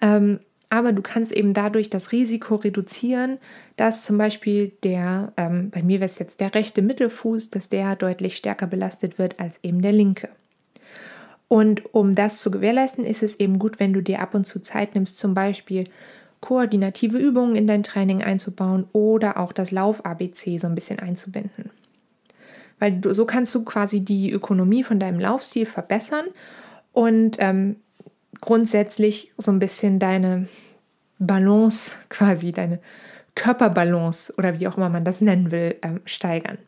Ähm, 0.00 0.40
aber 0.70 0.92
du 0.92 1.00
kannst 1.00 1.32
eben 1.32 1.54
dadurch 1.54 1.88
das 1.88 2.12
Risiko 2.12 2.56
reduzieren, 2.56 3.38
dass 3.76 4.04
zum 4.04 4.18
Beispiel 4.18 4.72
der, 4.84 5.32
ähm, 5.36 5.70
bei 5.70 5.82
mir 5.82 6.00
wäre 6.00 6.10
es 6.10 6.18
jetzt 6.18 6.40
der 6.40 6.54
rechte 6.54 6.82
Mittelfuß, 6.82 7.50
dass 7.50 7.70
der 7.70 7.96
deutlich 7.96 8.36
stärker 8.36 8.66
belastet 8.66 9.18
wird 9.18 9.40
als 9.40 9.58
eben 9.62 9.80
der 9.80 9.92
linke. 9.92 10.28
Und 11.48 11.94
um 11.94 12.14
das 12.14 12.36
zu 12.36 12.50
gewährleisten, 12.50 13.04
ist 13.04 13.22
es 13.22 13.40
eben 13.40 13.58
gut, 13.58 13.80
wenn 13.80 13.94
du 13.94 14.02
dir 14.02 14.20
ab 14.20 14.34
und 14.34 14.44
zu 14.44 14.60
Zeit 14.60 14.94
nimmst, 14.94 15.18
zum 15.18 15.32
Beispiel 15.32 15.88
koordinative 16.40 17.18
Übungen 17.18 17.56
in 17.56 17.66
dein 17.66 17.82
Training 17.82 18.22
einzubauen 18.22 18.86
oder 18.92 19.38
auch 19.38 19.52
das 19.52 19.70
Lauf-ABC 19.70 20.58
so 20.58 20.66
ein 20.66 20.74
bisschen 20.74 20.98
einzubinden. 20.98 21.70
Weil 22.78 23.00
du, 23.00 23.12
so 23.12 23.24
kannst 23.24 23.54
du 23.54 23.64
quasi 23.64 24.00
die 24.00 24.30
Ökonomie 24.30 24.84
von 24.84 25.00
deinem 25.00 25.18
Laufstil 25.18 25.66
verbessern 25.66 26.26
und 26.92 27.36
ähm, 27.40 27.76
grundsätzlich 28.40 29.32
so 29.36 29.50
ein 29.50 29.58
bisschen 29.58 29.98
deine 29.98 30.48
Balance, 31.18 31.96
quasi 32.08 32.52
deine 32.52 32.80
Körperbalance 33.34 34.34
oder 34.36 34.58
wie 34.58 34.68
auch 34.68 34.76
immer 34.76 34.88
man 34.88 35.04
das 35.04 35.20
nennen 35.20 35.50
will, 35.50 35.76
ähm, 35.82 36.00
steigern. 36.04 36.58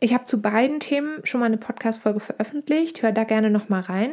Ich 0.00 0.14
habe 0.14 0.24
zu 0.24 0.40
beiden 0.40 0.78
Themen 0.78 1.20
schon 1.24 1.40
mal 1.40 1.46
eine 1.46 1.56
Podcast-Folge 1.56 2.20
veröffentlicht. 2.20 3.02
Hör 3.02 3.10
da 3.10 3.24
gerne 3.24 3.50
nochmal 3.50 3.80
rein. 3.80 4.12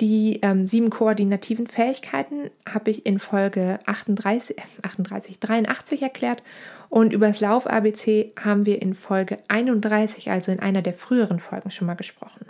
Die 0.00 0.40
ähm, 0.40 0.66
sieben 0.66 0.88
koordinativen 0.88 1.66
Fähigkeiten 1.66 2.50
habe 2.66 2.90
ich 2.90 3.04
in 3.04 3.18
Folge 3.18 3.80
38, 3.84 4.56
38, 4.82 5.38
83 5.40 6.02
erklärt. 6.02 6.42
Und 6.88 7.12
über 7.12 7.28
das 7.28 7.40
Lauf-ABC 7.40 8.32
haben 8.42 8.64
wir 8.64 8.80
in 8.80 8.94
Folge 8.94 9.38
31, 9.48 10.30
also 10.30 10.52
in 10.52 10.60
einer 10.60 10.80
der 10.80 10.94
früheren 10.94 11.38
Folgen, 11.38 11.70
schon 11.70 11.86
mal 11.86 11.94
gesprochen. 11.94 12.46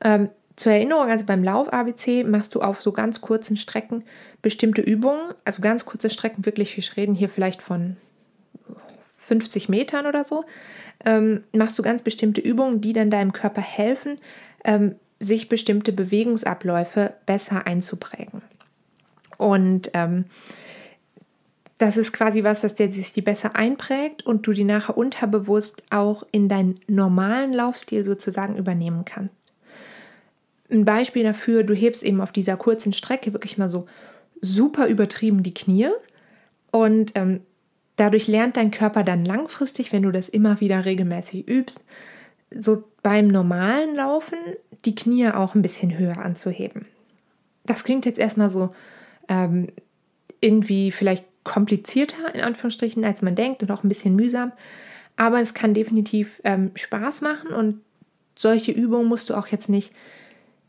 Ähm, 0.00 0.30
zur 0.56 0.72
Erinnerung, 0.72 1.10
also 1.10 1.26
beim 1.26 1.44
Lauf-ABC 1.44 2.24
machst 2.24 2.54
du 2.54 2.62
auf 2.62 2.80
so 2.80 2.92
ganz 2.92 3.20
kurzen 3.20 3.56
Strecken 3.56 4.04
bestimmte 4.40 4.80
Übungen, 4.80 5.34
also 5.44 5.60
ganz 5.60 5.84
kurze 5.84 6.08
Strecken, 6.10 6.46
wirklich, 6.46 6.76
wir 6.76 6.96
reden 6.96 7.14
hier 7.14 7.28
vielleicht 7.28 7.60
von 7.60 7.96
50 9.26 9.68
Metern 9.68 10.06
oder 10.06 10.24
so, 10.24 10.44
ähm, 11.04 11.44
machst 11.52 11.78
du 11.78 11.82
ganz 11.82 12.02
bestimmte 12.02 12.40
Übungen, 12.40 12.80
die 12.80 12.92
dann 12.92 13.10
deinem 13.10 13.32
Körper 13.32 13.62
helfen, 13.62 14.18
ähm, 14.64 14.94
sich 15.20 15.48
bestimmte 15.48 15.92
Bewegungsabläufe 15.92 17.14
besser 17.26 17.66
einzuprägen. 17.66 18.42
Und 19.38 19.90
ähm, 19.94 20.26
das 21.78 21.96
ist 21.96 22.12
quasi 22.12 22.44
was, 22.44 22.60
dass 22.60 22.74
der 22.74 22.90
sich 22.92 23.12
die 23.12 23.22
besser 23.22 23.56
einprägt 23.56 24.24
und 24.24 24.46
du 24.46 24.52
die 24.52 24.64
nachher 24.64 24.96
unterbewusst 24.96 25.82
auch 25.90 26.24
in 26.30 26.48
deinen 26.48 26.80
normalen 26.86 27.52
Laufstil 27.52 28.04
sozusagen 28.04 28.56
übernehmen 28.56 29.04
kannst. 29.04 29.36
Ein 30.70 30.84
Beispiel 30.84 31.24
dafür, 31.24 31.62
du 31.62 31.74
hebst 31.74 32.02
eben 32.02 32.20
auf 32.20 32.32
dieser 32.32 32.56
kurzen 32.56 32.92
Strecke 32.92 33.32
wirklich 33.32 33.58
mal 33.58 33.68
so 33.68 33.86
super 34.40 34.86
übertrieben 34.86 35.42
die 35.42 35.54
Knie 35.54 35.90
und 36.70 37.12
ähm, 37.16 37.40
dadurch 37.96 38.28
lernt 38.28 38.56
dein 38.56 38.70
Körper 38.70 39.02
dann 39.02 39.24
langfristig, 39.24 39.92
wenn 39.92 40.02
du 40.02 40.10
das 40.10 40.28
immer 40.28 40.60
wieder 40.60 40.84
regelmäßig 40.84 41.48
übst, 41.48 41.84
so 42.58 42.84
beim 43.02 43.28
normalen 43.28 43.94
Laufen 43.94 44.38
die 44.84 44.94
Knie 44.94 45.28
auch 45.28 45.54
ein 45.54 45.62
bisschen 45.62 45.98
höher 45.98 46.18
anzuheben. 46.18 46.86
Das 47.64 47.84
klingt 47.84 48.06
jetzt 48.06 48.18
erstmal 48.18 48.50
so 48.50 48.70
ähm, 49.28 49.68
irgendwie 50.40 50.90
vielleicht 50.90 51.24
komplizierter 51.44 52.34
in 52.34 52.40
Anführungsstrichen, 52.40 53.04
als 53.04 53.22
man 53.22 53.34
denkt 53.34 53.62
und 53.62 53.70
auch 53.70 53.84
ein 53.84 53.88
bisschen 53.88 54.16
mühsam, 54.16 54.52
aber 55.16 55.40
es 55.40 55.54
kann 55.54 55.74
definitiv 55.74 56.40
ähm, 56.44 56.70
Spaß 56.74 57.20
machen 57.20 57.50
und 57.50 57.80
solche 58.36 58.72
Übungen 58.72 59.08
musst 59.08 59.30
du 59.30 59.34
auch 59.34 59.46
jetzt 59.48 59.68
nicht 59.68 59.92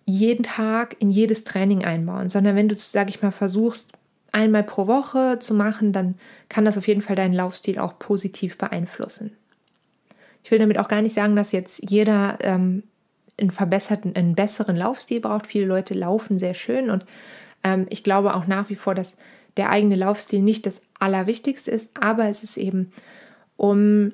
jeden 0.05 0.43
Tag 0.43 0.97
in 0.99 1.09
jedes 1.09 1.43
Training 1.43 1.83
einbauen, 1.83 2.29
sondern 2.29 2.55
wenn 2.55 2.69
du, 2.69 2.75
sage 2.75 3.09
ich 3.09 3.21
mal, 3.21 3.31
versuchst, 3.31 3.91
einmal 4.31 4.63
pro 4.63 4.85
Woche 4.85 5.39
zu 5.39 5.55
machen, 5.55 5.93
dann 5.93 6.15
kann 6.49 6.65
das 6.65 6.77
auf 6.77 6.87
jeden 6.87 7.01
Fall 7.01 7.15
deinen 7.15 7.33
Laufstil 7.33 7.79
auch 7.79 7.97
positiv 7.97 8.57
beeinflussen. 8.57 9.31
Ich 10.45 10.51
will 10.51 10.59
damit 10.59 10.77
auch 10.77 10.87
gar 10.87 11.01
nicht 11.01 11.15
sagen, 11.15 11.35
dass 11.35 11.51
jetzt 11.53 11.81
jeder 11.89 12.37
ähm, 12.41 12.83
einen 13.39 13.49
verbesserten, 13.49 14.15
einen 14.15 14.35
besseren 14.35 14.75
Laufstil 14.75 15.19
braucht. 15.19 15.47
Viele 15.47 15.65
Leute 15.65 15.95
laufen 15.95 16.37
sehr 16.37 16.53
schön 16.53 16.91
und 16.91 17.03
ähm, 17.63 17.87
ich 17.89 18.03
glaube 18.03 18.35
auch 18.35 18.45
nach 18.45 18.69
wie 18.69 18.75
vor, 18.75 18.93
dass 18.93 19.17
der 19.57 19.71
eigene 19.71 19.95
Laufstil 19.95 20.43
nicht 20.43 20.67
das 20.67 20.81
Allerwichtigste 20.99 21.71
ist, 21.71 21.89
aber 21.99 22.27
es 22.29 22.43
ist 22.43 22.57
eben, 22.57 22.91
um 23.57 24.11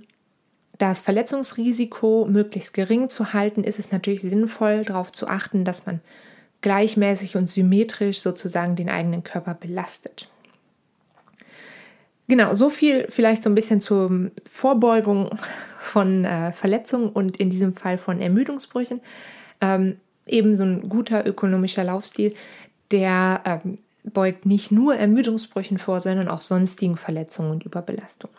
das 0.77 1.01
Verletzungsrisiko 1.01 2.25
möglichst 2.29 2.73
gering 2.73 3.09
zu 3.09 3.33
halten, 3.33 3.65
ist 3.65 3.77
es 3.77 3.91
natürlich 3.91 4.21
sinnvoll, 4.21 4.85
darauf 4.85 5.11
zu 5.11 5.27
achten, 5.27 5.65
dass 5.65 5.85
man 5.85 5.99
gleichmäßig 6.61 7.35
und 7.35 7.49
symmetrisch 7.49 8.21
sozusagen 8.21 8.77
den 8.77 8.89
eigenen 8.89 9.23
Körper 9.25 9.53
belastet. 9.53 10.29
Genau, 12.29 12.55
so 12.55 12.69
viel 12.69 13.07
vielleicht 13.09 13.43
so 13.43 13.49
ein 13.49 13.55
bisschen 13.55 13.81
zur 13.81 14.31
Vorbeugung 14.45 15.29
von 15.81 16.25
äh, 16.25 16.53
Verletzungen 16.53 17.09
und 17.09 17.37
in 17.37 17.49
diesem 17.49 17.73
Fall 17.73 17.97
von 17.97 18.21
Ermüdungsbrüchen. 18.21 19.01
Ähm, 19.59 19.97
eben 20.27 20.55
so 20.55 20.63
ein 20.63 20.87
guter 20.89 21.25
ökonomischer 21.25 21.83
Laufstil, 21.83 22.33
der 22.91 23.41
ähm, 23.45 23.79
beugt 24.03 24.45
nicht 24.45 24.71
nur 24.71 24.95
Ermüdungsbrüchen 24.95 25.77
vor, 25.77 25.99
sondern 25.99 26.27
auch 26.27 26.41
sonstigen 26.41 26.97
Verletzungen 26.97 27.51
und 27.51 27.65
Überbelastungen. 27.65 28.35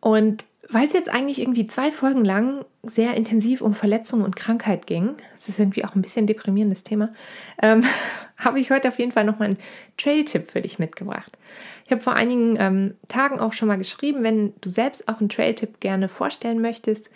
Und 0.00 0.44
weil 0.70 0.86
es 0.86 0.92
jetzt 0.92 1.08
eigentlich 1.08 1.40
irgendwie 1.40 1.66
zwei 1.66 1.90
Folgen 1.90 2.24
lang 2.24 2.64
sehr 2.82 3.14
intensiv 3.14 3.60
um 3.60 3.74
Verletzungen 3.74 4.24
und 4.24 4.36
Krankheit 4.36 4.86
ging, 4.86 5.16
das 5.34 5.48
ist 5.48 5.58
irgendwie 5.58 5.84
auch 5.84 5.94
ein 5.94 6.02
bisschen 6.02 6.26
deprimierendes 6.26 6.84
Thema, 6.84 7.12
ähm, 7.60 7.82
habe 8.36 8.60
ich 8.60 8.70
heute 8.70 8.88
auf 8.88 8.98
jeden 8.98 9.12
Fall 9.12 9.24
nochmal 9.24 9.48
einen 9.48 9.58
Trail-Tipp 9.98 10.50
für 10.50 10.62
dich 10.62 10.78
mitgebracht. 10.78 11.36
Ich 11.84 11.92
habe 11.92 12.00
vor 12.00 12.14
einigen 12.14 12.56
ähm, 12.58 12.94
Tagen 13.08 13.40
auch 13.40 13.52
schon 13.52 13.68
mal 13.68 13.78
geschrieben, 13.78 14.22
wenn 14.22 14.54
du 14.60 14.70
selbst 14.70 15.08
auch 15.08 15.20
einen 15.20 15.28
Trail-Tipp 15.28 15.80
gerne 15.80 16.08
vorstellen 16.08 16.60
möchtest 16.60 17.10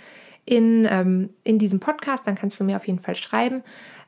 in, 0.45 0.87
ähm, 0.90 1.31
in 1.45 1.59
diesem 1.59 1.81
Podcast, 1.81 2.27
dann 2.27 2.35
kannst 2.35 2.61
du 2.61 2.64
mir 2.64 2.77
auf 2.77 2.87
jeden 2.87 2.99
Fall 2.99 3.14
schreiben. 3.14 3.62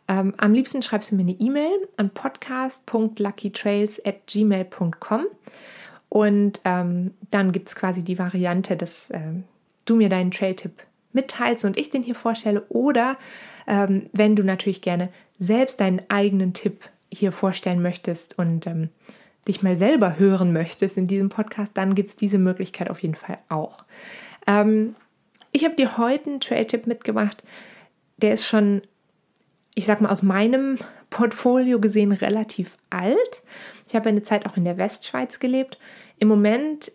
Ähm, 0.08 0.34
am 0.36 0.52
liebsten 0.52 0.82
schreibst 0.82 1.10
du 1.10 1.16
mir 1.16 1.22
eine 1.22 1.32
E-Mail 1.32 1.88
an 1.96 2.10
podcast.luckytrails 2.10 4.04
at 4.04 4.26
gmail.com. 4.26 5.26
Und 6.16 6.62
ähm, 6.64 7.12
dann 7.30 7.52
gibt 7.52 7.68
es 7.68 7.76
quasi 7.76 8.02
die 8.02 8.18
Variante, 8.18 8.74
dass 8.74 9.10
äh, 9.10 9.34
du 9.84 9.96
mir 9.96 10.08
deinen 10.08 10.30
Trail-Tipp 10.30 10.82
mitteilst 11.12 11.66
und 11.66 11.76
ich 11.76 11.90
den 11.90 12.02
hier 12.02 12.14
vorstelle. 12.14 12.62
Oder 12.70 13.18
ähm, 13.66 14.08
wenn 14.14 14.34
du 14.34 14.42
natürlich 14.42 14.80
gerne 14.80 15.10
selbst 15.38 15.78
deinen 15.78 16.00
eigenen 16.08 16.54
Tipp 16.54 16.88
hier 17.12 17.32
vorstellen 17.32 17.82
möchtest 17.82 18.38
und 18.38 18.66
ähm, 18.66 18.88
dich 19.46 19.62
mal 19.62 19.76
selber 19.76 20.18
hören 20.18 20.54
möchtest 20.54 20.96
in 20.96 21.06
diesem 21.06 21.28
Podcast, 21.28 21.72
dann 21.74 21.94
gibt 21.94 22.08
es 22.08 22.16
diese 22.16 22.38
Möglichkeit 22.38 22.88
auf 22.88 23.00
jeden 23.00 23.14
Fall 23.14 23.36
auch. 23.50 23.84
Ähm, 24.46 24.96
ich 25.52 25.66
habe 25.66 25.76
dir 25.76 25.98
heute 25.98 26.30
einen 26.30 26.40
Trail-Tipp 26.40 26.86
mitgebracht. 26.86 27.42
Der 28.16 28.32
ist 28.32 28.46
schon, 28.46 28.80
ich 29.74 29.84
sag 29.84 30.00
mal, 30.00 30.08
aus 30.08 30.22
meinem 30.22 30.78
Portfolio 31.10 31.80
gesehen 31.80 32.12
relativ 32.12 32.76
alt. 32.90 33.42
Ich 33.88 33.94
habe 33.94 34.08
eine 34.08 34.22
Zeit 34.22 34.46
auch 34.46 34.56
in 34.56 34.64
der 34.64 34.76
Westschweiz 34.76 35.38
gelebt. 35.38 35.78
Im 36.18 36.28
Moment 36.28 36.92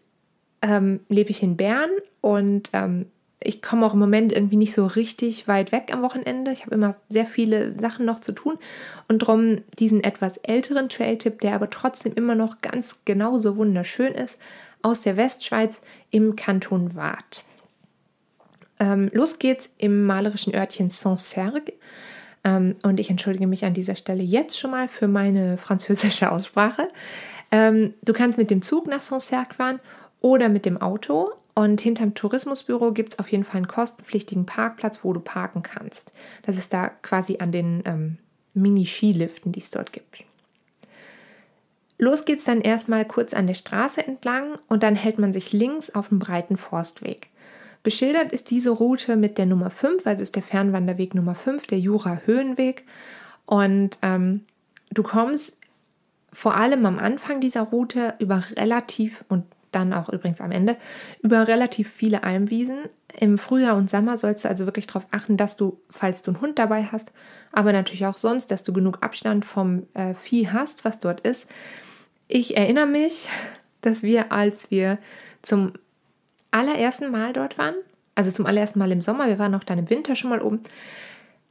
ähm, 0.61 0.99
lebe 1.09 1.29
ich 1.29 1.43
in 1.43 1.57
Bern 1.57 1.89
und 2.21 2.69
ähm, 2.73 3.07
ich 3.43 3.61
komme 3.61 3.85
auch 3.85 3.93
im 3.93 3.99
Moment 3.99 4.31
irgendwie 4.31 4.55
nicht 4.55 4.73
so 4.73 4.85
richtig 4.85 5.47
weit 5.47 5.71
weg 5.71 5.89
am 5.91 6.03
Wochenende. 6.03 6.51
Ich 6.51 6.61
habe 6.61 6.75
immer 6.75 6.95
sehr 7.09 7.25
viele 7.25 7.77
Sachen 7.79 8.05
noch 8.05 8.19
zu 8.19 8.33
tun 8.33 8.57
und 9.07 9.23
darum 9.23 9.61
diesen 9.79 10.03
etwas 10.03 10.37
älteren 10.37 10.89
Trail-Tipp, 10.89 11.41
der 11.41 11.55
aber 11.55 11.69
trotzdem 11.69 12.13
immer 12.13 12.35
noch 12.35 12.61
ganz 12.61 12.97
genauso 13.05 13.57
wunderschön 13.57 14.13
ist, 14.13 14.37
aus 14.83 15.01
der 15.01 15.17
Westschweiz 15.17 15.81
im 16.11 16.35
Kanton 16.35 16.95
Waadt. 16.95 17.43
Ähm, 18.79 19.09
los 19.13 19.39
geht's 19.39 19.69
im 19.77 20.05
malerischen 20.05 20.55
Örtchen 20.55 20.89
Saint-Sergue. 20.89 21.73
Ähm, 22.43 22.75
und 22.83 22.99
ich 22.99 23.09
entschuldige 23.09 23.47
mich 23.47 23.65
an 23.65 23.73
dieser 23.73 23.95
Stelle 23.95 24.23
jetzt 24.23 24.59
schon 24.59 24.71
mal 24.71 24.87
für 24.87 25.07
meine 25.07 25.57
französische 25.57 26.31
Aussprache. 26.31 26.87
Ähm, 27.51 27.93
du 28.03 28.13
kannst 28.13 28.37
mit 28.37 28.49
dem 28.49 28.61
Zug 28.61 28.87
nach 28.87 29.01
Saint-Cergue 29.01 29.53
fahren 29.53 29.79
oder 30.19 30.49
mit 30.49 30.65
dem 30.65 30.81
Auto. 30.81 31.31
Und 31.53 31.81
hinterm 31.81 32.13
Tourismusbüro 32.13 32.93
gibt 32.93 33.13
es 33.13 33.19
auf 33.19 33.29
jeden 33.29 33.43
Fall 33.43 33.57
einen 33.57 33.67
kostenpflichtigen 33.67 34.45
Parkplatz, 34.45 35.03
wo 35.03 35.11
du 35.11 35.19
parken 35.19 35.63
kannst. 35.63 36.13
Das 36.43 36.57
ist 36.57 36.71
da 36.71 36.87
quasi 36.87 37.37
an 37.39 37.51
den 37.51 37.83
ähm, 37.85 38.17
Mini-Skiliften, 38.53 39.51
die 39.51 39.59
es 39.59 39.69
dort 39.69 39.91
gibt. 39.91 40.23
Los 41.97 42.25
geht's 42.25 42.45
dann 42.45 42.61
erstmal 42.61 43.05
kurz 43.05 43.33
an 43.33 43.47
der 43.47 43.53
Straße 43.53 44.05
entlang 44.05 44.57
und 44.67 44.81
dann 44.81 44.95
hält 44.95 45.19
man 45.19 45.33
sich 45.33 45.51
links 45.51 45.89
auf 45.93 46.09
dem 46.09 46.19
breiten 46.19 46.57
Forstweg. 46.57 47.29
Beschildert 47.83 48.31
ist 48.31 48.51
diese 48.51 48.69
Route 48.69 49.15
mit 49.15 49.37
der 49.37 49.45
Nummer 49.45 49.71
5, 49.71 50.05
also 50.05 50.21
ist 50.21 50.35
der 50.35 50.43
Fernwanderweg 50.43 51.15
Nummer 51.15 51.35
5, 51.35 51.67
der 51.67 51.79
Jura-Höhenweg. 51.79 52.85
Und 53.45 53.97
ähm, 54.01 54.45
du 54.91 55.03
kommst 55.03 55.55
vor 56.31 56.55
allem 56.55 56.85
am 56.85 56.99
Anfang 56.99 57.41
dieser 57.41 57.61
Route 57.61 58.13
über 58.19 58.43
relativ 58.55 59.25
und 59.27 59.45
dann 59.71 59.93
auch 59.93 60.09
übrigens 60.09 60.41
am 60.41 60.51
Ende 60.51 60.77
über 61.21 61.47
relativ 61.47 61.89
viele 61.89 62.23
Almwiesen. 62.23 62.77
Im 63.17 63.37
Frühjahr 63.37 63.75
und 63.75 63.89
Sommer 63.89 64.17
sollst 64.17 64.45
du 64.45 64.49
also 64.49 64.65
wirklich 64.65 64.87
darauf 64.87 65.07
achten, 65.11 65.37
dass 65.37 65.57
du, 65.57 65.79
falls 65.89 66.21
du 66.21 66.31
einen 66.31 66.41
Hund 66.41 66.59
dabei 66.59 66.85
hast, 66.85 67.11
aber 67.51 67.73
natürlich 67.73 68.05
auch 68.05 68.17
sonst, 68.17 68.51
dass 68.51 68.63
du 68.63 68.73
genug 68.73 68.99
Abstand 69.01 69.43
vom 69.43 69.87
äh, 69.93 70.13
Vieh 70.13 70.49
hast, 70.49 70.85
was 70.85 70.99
dort 70.99 71.21
ist. 71.21 71.47
Ich 72.27 72.55
erinnere 72.55 72.85
mich, 72.85 73.27
dass 73.81 74.03
wir, 74.03 74.31
als 74.31 74.71
wir 74.71 74.97
zum 75.41 75.73
allerersten 76.51 77.11
Mal 77.11 77.33
dort 77.33 77.57
waren, 77.57 77.75
also 78.15 78.31
zum 78.31 78.45
allerersten 78.45 78.79
Mal 78.79 78.91
im 78.91 79.01
Sommer, 79.01 79.27
wir 79.27 79.39
waren 79.39 79.55
auch 79.55 79.63
dann 79.63 79.79
im 79.79 79.89
Winter 79.89 80.15
schon 80.15 80.29
mal 80.29 80.41
oben, 80.41 80.61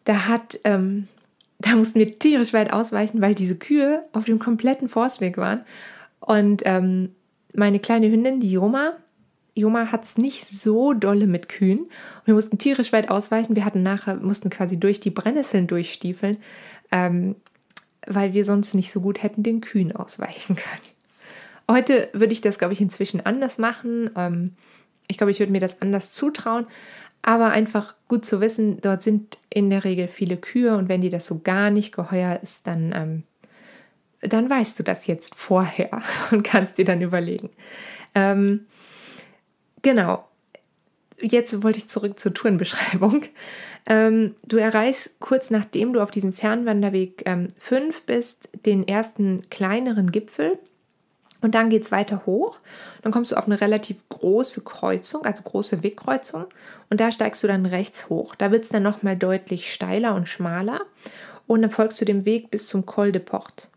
da 0.05 0.27
hat 0.29 0.61
ähm, 0.65 1.09
da 1.61 1.77
mussten 1.77 1.99
wir 1.99 2.19
tierisch 2.19 2.53
weit 2.53 2.73
ausweichen, 2.73 3.21
weil 3.21 3.35
diese 3.35 3.57
Kühe 3.57 4.05
auf 4.13 4.25
dem 4.25 4.39
kompletten 4.39 4.89
Forstweg 4.89 5.37
waren. 5.37 5.65
Und 6.21 6.63
ähm, 6.65 7.15
meine 7.55 7.81
kleine 7.81 8.11
Hündin, 8.11 8.41
die 8.41 8.51
Joma, 8.51 8.95
Joma 9.55 9.93
hat 9.93 10.05
es 10.05 10.17
nicht 10.17 10.47
so 10.49 10.95
dolle 10.95 11.27
mit 11.27 11.49
Kühen. 11.49 11.81
Und 11.81 12.27
wir 12.27 12.35
mussten 12.35 12.59
tierisch 12.59 12.93
weit 12.93 13.11
ausweichen. 13.11 13.57
Wir 13.57 13.65
hatten 13.65 13.83
nachher, 13.83 14.17
mussten 14.17 14.49
quasi 14.49 14.79
durch 14.79 15.01
die 15.01 15.11
Brennnesseln 15.11 15.67
durchstiefeln, 15.67 16.39
ähm, 16.93 17.37
weil 18.07 18.33
wir 18.33 18.45
sonst 18.45 18.75
nicht 18.75 18.91
so 18.91 19.01
gut 19.01 19.23
hätten 19.23 19.43
den 19.43 19.61
Kühen 19.61 19.95
ausweichen 19.95 20.57
können. 20.57 20.83
Heute 21.71 22.09
würde 22.13 22.33
ich 22.33 22.41
das, 22.41 22.59
glaube 22.59 22.73
ich, 22.73 22.81
inzwischen 22.81 23.25
anders 23.25 23.59
machen. 23.59 24.11
Ähm, 24.17 24.53
ich 25.11 25.19
glaube, 25.19 25.33
ich 25.33 25.41
würde 25.41 25.53
mir 25.53 25.61
das 25.61 25.83
anders 25.83 26.13
zutrauen. 26.13 26.67
Aber 27.23 27.51
einfach 27.51 27.95
gut 28.09 28.25
zu 28.25 28.41
wissen, 28.41 28.81
dort 28.81 29.03
sind 29.03 29.39
in 29.51 29.69
der 29.69 29.85
Regel 29.85 30.09
viele 30.09 30.39
Kühe 30.39 30.77
und 30.77 30.89
wenn 30.89 31.03
dir 31.03 31.11
das 31.11 31.27
so 31.27 31.41
gar 31.41 31.71
nicht 31.71 31.93
geheuer 31.93 32.39
ist, 32.43 32.67
dann, 32.67 32.93
ähm, 32.95 33.23
dann 34.23 34.49
weißt 34.49 34.79
du 34.79 34.83
das 34.83 35.07
jetzt 35.07 35.35
vorher 35.35 36.03
und 36.31 36.45
kannst 36.45 36.79
dir 36.79 36.87
dann 36.87 37.03
überlegen. 37.03 37.51
Ähm, 38.15 38.67
genau. 39.83 40.27
jetzt 41.21 41.63
wollte 41.63 41.79
ich 41.79 41.89
zurück 41.89 42.19
zur 42.19 42.33
Tourenbeschreibung. 42.33 43.23
Ähm, 43.85 44.35
du 44.47 44.57
erreichst 44.57 45.21
kurz 45.21 45.51
nachdem 45.51 45.93
du 45.93 46.01
auf 46.01 46.11
diesem 46.11 46.33
Fernwanderweg 46.33 47.25
5 47.59 47.69
ähm, 47.71 47.93
bist, 48.07 48.49
den 48.65 48.89
ersten 48.89 49.43
kleineren 49.51 50.11
Gipfel. 50.11 50.59
Und 51.43 51.55
dann 51.55 51.71
geht 51.71 51.85
es 51.85 51.93
weiter 51.93 52.27
hoch. 52.27 52.59
Dann 53.03 53.13
kommst 53.13 53.33
du 53.33 53.37
auf 53.37 53.47
eine 53.47 53.61
relativ 53.61 53.97
große 54.09 54.63
Kreuzung, 54.63 55.25
also 55.25 55.43
große 55.43 55.83
Wegkreuzung. 55.83 56.47
Und 56.91 57.01
da 57.01 57.11
steigst 57.11 57.43
du 57.43 57.47
dann 57.47 57.67
rechts 57.67 58.09
hoch. 58.09 58.35
Da 58.35 58.51
wird 58.51 58.65
es 58.65 58.71
dann 58.71 58.83
nochmal 58.83 59.17
deutlich 59.17 59.73
steiler 59.73 60.15
und 60.15 60.29
schmaler. 60.29 60.83
Und 61.47 61.63
dann 61.63 61.71
folgst 61.71 62.01
du 62.01 62.05
dem 62.05 62.25
Weg 62.25 62.51
bis 62.51 62.67
zum 62.67 62.85
Col 62.87 63.13
de 63.13 63.23
Port. 63.23 63.69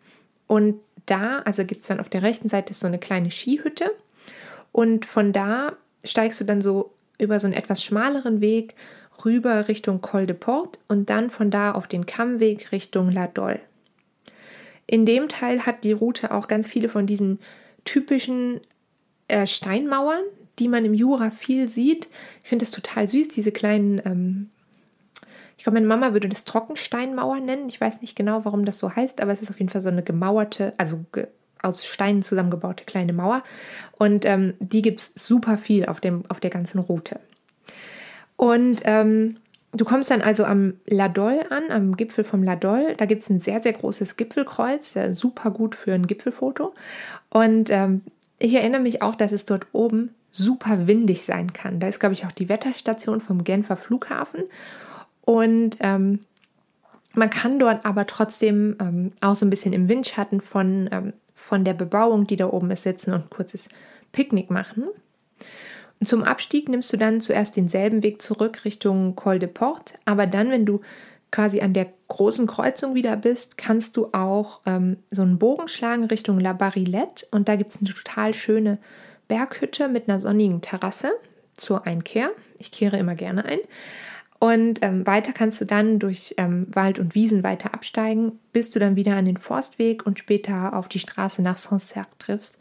Und 0.48 0.80
da, 1.06 1.40
also 1.40 1.66
gibt 1.66 1.82
es 1.82 1.88
dann 1.88 2.00
auf 2.00 2.10
der 2.10 2.22
rechten 2.22 2.50
Seite 2.50 2.74
so 2.74 2.88
eine 2.88 3.00
kleine 3.00 3.32
Skihütte. 3.32 3.92
Und 4.72 5.06
von 5.06 5.32
da 5.34 5.74
steigst 6.04 6.40
du 6.42 6.44
dann 6.44 6.62
so 6.62 6.92
über 7.18 7.40
so 7.40 7.48
einen 7.48 7.56
etwas 7.56 7.84
schmaleren 7.84 8.42
Weg 8.42 8.76
rüber 9.24 9.68
Richtung 9.68 10.02
Col 10.02 10.26
de 10.26 10.36
Port 10.36 10.80
und 10.88 11.10
dann 11.10 11.30
von 11.30 11.52
da 11.52 11.72
auf 11.72 11.88
den 11.88 12.06
Kammweg 12.06 12.72
Richtung 12.72 13.12
La 13.12 13.28
Dole. 13.28 13.60
In 14.88 15.06
dem 15.06 15.30
Teil 15.30 15.66
hat 15.66 15.84
die 15.84 15.92
Route 15.92 16.32
auch 16.32 16.48
ganz 16.48 16.68
viele 16.68 16.90
von 16.90 17.06
diesen 17.06 17.40
typischen 17.86 18.60
äh, 19.28 19.48
Steinmauern, 19.48 20.24
die 20.60 20.68
man 20.68 20.86
im 20.86 20.94
Jura 20.94 21.32
viel 21.32 21.68
sieht. 21.68 22.10
Ich 22.44 22.50
finde 22.50 22.64
das 22.64 22.72
total 22.72 23.08
süß, 23.08 23.30
diese 23.30 23.52
kleinen, 23.52 24.02
ähm, 24.06 24.50
ich 25.58 25.64
glaube, 25.64 25.76
meine 25.76 25.88
Mama 25.88 26.14
würde 26.14 26.30
das 26.30 26.44
Trockensteinmauer 26.44 27.40
nennen. 27.40 27.68
Ich 27.68 27.80
weiß 27.80 28.02
nicht 28.02 28.16
genau, 28.16 28.46
warum 28.46 28.66
das 28.66 28.80
so 28.80 28.96
heißt, 28.96 29.22
aber 29.22 29.32
es 29.32 29.42
ist 29.42 29.50
auf 29.50 29.60
jeden 29.60 29.70
Fall 29.70 29.82
so 29.82 29.90
eine 29.90 30.04
gemauerte, 30.04 30.74
also 30.78 31.06
ge 31.12 31.28
aus 31.62 31.86
Steinen 31.86 32.24
zusammengebaute 32.24 32.84
kleine 32.84 33.14
Mauer. 33.14 33.42
Und 33.94 34.26
ähm, 34.26 34.54
die 34.60 34.82
gibt 34.82 35.00
es 35.00 35.14
super 35.16 35.58
viel 35.58 35.86
auf, 35.86 36.02
dem, 36.02 36.26
auf 36.28 36.42
der 36.42 36.50
ganzen 36.50 36.80
Route. 36.80 37.22
Und 38.36 38.82
ähm, 38.84 39.38
du 39.74 39.86
kommst 39.86 40.12
dann 40.12 40.22
also 40.22 40.46
am 40.46 40.76
Ladol 40.86 41.42
an, 41.50 41.72
am 41.72 41.98
Gipfel 41.98 42.24
vom 42.24 42.44
Ladol. 42.44 42.96
Da 42.98 43.06
gibt 43.06 43.24
es 43.24 43.30
ein 43.30 43.40
sehr, 43.40 43.62
sehr 43.62 43.74
großes 43.74 44.18
Gipfelkreuz, 44.18 44.96
super 45.12 45.52
gut 45.52 45.76
für 45.76 45.94
ein 45.94 46.08
Gipfelfoto. 46.08 46.74
Und 47.30 47.70
ähm, 47.70 48.02
ich 48.40 48.54
erinnere 48.54 48.82
mich 48.82 49.02
auch, 49.02 49.16
dass 49.16 49.32
es 49.32 49.46
dort 49.46 49.68
oben 49.72 50.14
super 50.32 50.88
windig 50.88 51.24
sein 51.24 51.54
kann. 51.54 51.80
Da 51.80 51.88
ist, 51.88 52.00
glaube 52.00 52.14
ich, 52.14 52.26
auch 52.26 52.32
die 52.32 52.50
Wetterstation 52.50 53.22
vom 53.22 53.44
Genfer 53.44 53.78
Flughafen. 53.78 54.44
Und 55.22 55.78
ähm, 55.80 56.20
man 57.14 57.30
kann 57.30 57.60
dort 57.60 57.86
aber 57.86 58.08
trotzdem 58.08 58.76
ähm, 58.80 59.12
auch 59.22 59.36
so 59.36 59.46
ein 59.46 59.50
bisschen 59.50 59.74
im 59.74 59.88
Windschatten 59.88 60.42
von, 60.42 60.90
ähm, 60.92 61.14
von 61.36 61.64
der 61.64 61.74
Bebauung, 61.74 62.26
die 62.28 62.36
da 62.36 62.48
oben 62.48 62.72
ist, 62.72 62.84
sitzen 62.84 63.14
und 63.14 63.26
ein 63.26 63.30
kurzes 63.30 63.70
Picknick 64.12 64.50
machen. 64.50 64.86
Und 66.04 66.08
zum 66.08 66.26
Abstieg 66.26 66.68
nimmst 66.68 66.92
du 66.92 66.98
dann 66.98 67.22
zuerst 67.22 67.56
denselben 67.56 68.04
Weg 68.04 68.22
zurück 68.22 68.66
Richtung 68.66 69.16
Col 69.16 69.40
de 69.40 69.48
Port, 69.48 69.94
aber 70.04 70.28
dann, 70.28 70.50
wenn 70.50 70.66
du 70.66 70.82
quasi 71.32 71.62
an 71.62 71.72
der 71.74 71.94
großen 72.10 72.46
Kreuzung 72.46 72.94
wieder 72.94 73.16
bist, 73.16 73.58
kannst 73.58 73.96
du 73.96 74.10
auch 74.12 74.60
ähm, 74.66 74.98
so 75.12 75.22
einen 75.22 75.40
Bogen 75.40 75.70
schlagen 75.70 76.04
Richtung 76.04 76.42
La 76.42 76.52
Barillette 76.52 77.26
und 77.32 77.48
da 77.48 77.56
gibt 77.56 77.72
es 77.72 77.78
eine 77.80 77.94
total 77.94 78.34
schöne 78.34 78.80
Berghütte 79.30 79.88
mit 79.88 80.10
einer 80.10 80.20
sonnigen 80.20 80.60
Terrasse 80.60 81.14
zur 81.54 81.88
Einkehr. 81.88 82.32
Ich 82.60 82.74
kehre 82.74 82.98
immer 82.98 83.16
gerne 83.16 83.46
ein. 83.46 83.60
Und 84.40 84.84
ähm, 84.84 85.08
weiter 85.08 85.32
kannst 85.32 85.62
du 85.62 85.66
dann 85.66 86.00
durch 86.00 86.36
ähm, 86.36 86.68
Wald 86.76 87.00
und 87.00 87.16
Wiesen 87.16 87.44
weiter 87.44 87.74
absteigen, 87.74 88.40
bis 88.52 88.70
du 88.72 88.80
dann 88.80 88.98
wieder 88.98 89.16
an 89.16 89.24
den 89.24 89.38
Forstweg 89.38 90.06
und 90.06 90.20
später 90.20 90.74
auf 90.74 90.90
die 90.90 91.00
Straße 91.00 91.42
nach 91.42 91.56
Sancerre 91.56 92.08
triffst. 92.20 92.58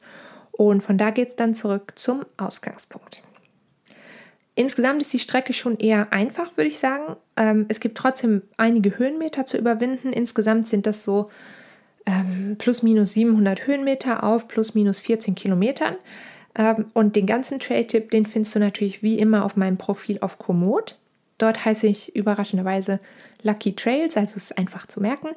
Und 0.52 0.84
von 0.84 0.96
da 0.96 1.10
geht 1.10 1.30
es 1.30 1.34
dann 1.34 1.56
zurück 1.56 1.94
zum 1.96 2.24
Ausgangspunkt. 2.36 3.20
Insgesamt 4.54 5.00
ist 5.00 5.12
die 5.12 5.18
Strecke 5.18 5.52
schon 5.52 5.78
eher 5.78 6.12
einfach, 6.12 6.56
würde 6.56 6.68
ich 6.68 6.78
sagen. 6.78 7.16
Ähm, 7.36 7.66
es 7.68 7.80
gibt 7.80 7.96
trotzdem 7.96 8.42
einige 8.58 8.98
Höhenmeter 8.98 9.46
zu 9.46 9.56
überwinden. 9.56 10.12
Insgesamt 10.12 10.68
sind 10.68 10.86
das 10.86 11.04
so 11.04 11.30
ähm, 12.04 12.56
plus 12.58 12.82
minus 12.82 13.14
700 13.14 13.66
Höhenmeter 13.66 14.24
auf 14.24 14.48
plus 14.48 14.74
minus 14.74 15.00
14 15.00 15.34
Kilometern. 15.34 15.96
Ähm, 16.54 16.86
und 16.92 17.16
den 17.16 17.26
ganzen 17.26 17.60
Trail-Tipp, 17.60 18.10
den 18.10 18.26
findest 18.26 18.54
du 18.54 18.58
natürlich 18.58 19.02
wie 19.02 19.18
immer 19.18 19.44
auf 19.44 19.56
meinem 19.56 19.78
Profil 19.78 20.18
auf 20.20 20.38
Komoot. 20.38 20.96
Dort 21.38 21.64
heiße 21.64 21.86
ich 21.86 22.14
überraschenderweise 22.14 23.00
Lucky 23.42 23.74
Trails, 23.74 24.16
also 24.16 24.36
es 24.36 24.44
ist 24.44 24.58
einfach 24.58 24.86
zu 24.86 25.00
merken. 25.00 25.28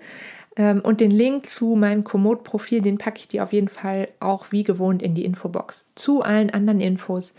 Ähm, 0.58 0.82
und 0.82 1.00
den 1.00 1.12
Link 1.12 1.50
zu 1.50 1.76
meinem 1.76 2.04
Komoot-Profil, 2.04 2.82
den 2.82 2.98
packe 2.98 3.20
ich 3.20 3.28
dir 3.30 3.44
auf 3.44 3.54
jeden 3.54 3.70
Fall 3.70 4.10
auch 4.20 4.52
wie 4.52 4.64
gewohnt 4.64 5.02
in 5.02 5.16
die 5.16 5.24
Infobox. 5.24 5.88
Zu 5.96 6.22
allen 6.22 6.50
anderen 6.50 6.82
Infos 6.82 7.34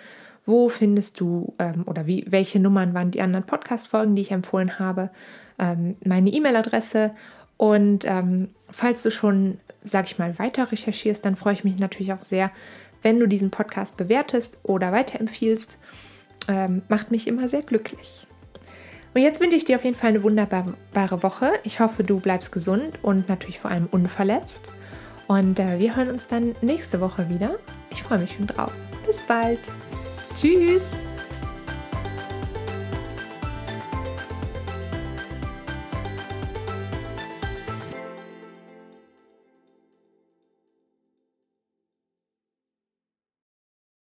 wo 0.46 0.68
findest 0.68 1.20
du 1.20 1.54
ähm, 1.58 1.82
oder 1.86 2.06
wie, 2.06 2.24
welche 2.28 2.60
Nummern 2.60 2.94
waren 2.94 3.10
die 3.10 3.20
anderen 3.20 3.44
Podcast-Folgen, 3.44 4.14
die 4.14 4.22
ich 4.22 4.30
empfohlen 4.30 4.78
habe, 4.78 5.10
ähm, 5.58 5.96
meine 6.04 6.30
E-Mail-Adresse. 6.30 7.12
Und 7.56 8.04
ähm, 8.04 8.48
falls 8.70 9.02
du 9.02 9.10
schon, 9.10 9.58
sag 9.82 10.06
ich 10.06 10.18
mal, 10.18 10.38
weiter 10.38 10.70
recherchierst, 10.70 11.24
dann 11.24 11.34
freue 11.34 11.54
ich 11.54 11.64
mich 11.64 11.78
natürlich 11.78 12.12
auch 12.12 12.22
sehr, 12.22 12.50
wenn 13.02 13.18
du 13.18 13.26
diesen 13.26 13.50
Podcast 13.50 13.96
bewertest 13.96 14.58
oder 14.62 14.92
weiterempfiehlst. 14.92 15.78
Ähm, 16.48 16.82
macht 16.88 17.10
mich 17.10 17.26
immer 17.26 17.48
sehr 17.48 17.62
glücklich. 17.62 18.26
Und 19.14 19.22
jetzt 19.22 19.40
wünsche 19.40 19.56
ich 19.56 19.64
dir 19.64 19.76
auf 19.76 19.84
jeden 19.84 19.96
Fall 19.96 20.10
eine 20.10 20.22
wunderbare 20.22 21.22
Woche. 21.22 21.52
Ich 21.64 21.80
hoffe, 21.80 22.04
du 22.04 22.20
bleibst 22.20 22.52
gesund 22.52 22.98
und 23.02 23.28
natürlich 23.28 23.58
vor 23.58 23.70
allem 23.70 23.86
unverletzt. 23.90 24.60
Und 25.26 25.58
äh, 25.58 25.78
wir 25.78 25.96
hören 25.96 26.10
uns 26.10 26.28
dann 26.28 26.54
nächste 26.60 27.00
Woche 27.00 27.28
wieder. 27.28 27.56
Ich 27.90 28.02
freue 28.02 28.18
mich 28.18 28.34
schon 28.34 28.46
drauf. 28.46 28.72
Bis 29.06 29.22
bald. 29.22 29.60
Tschüss! 30.36 31.05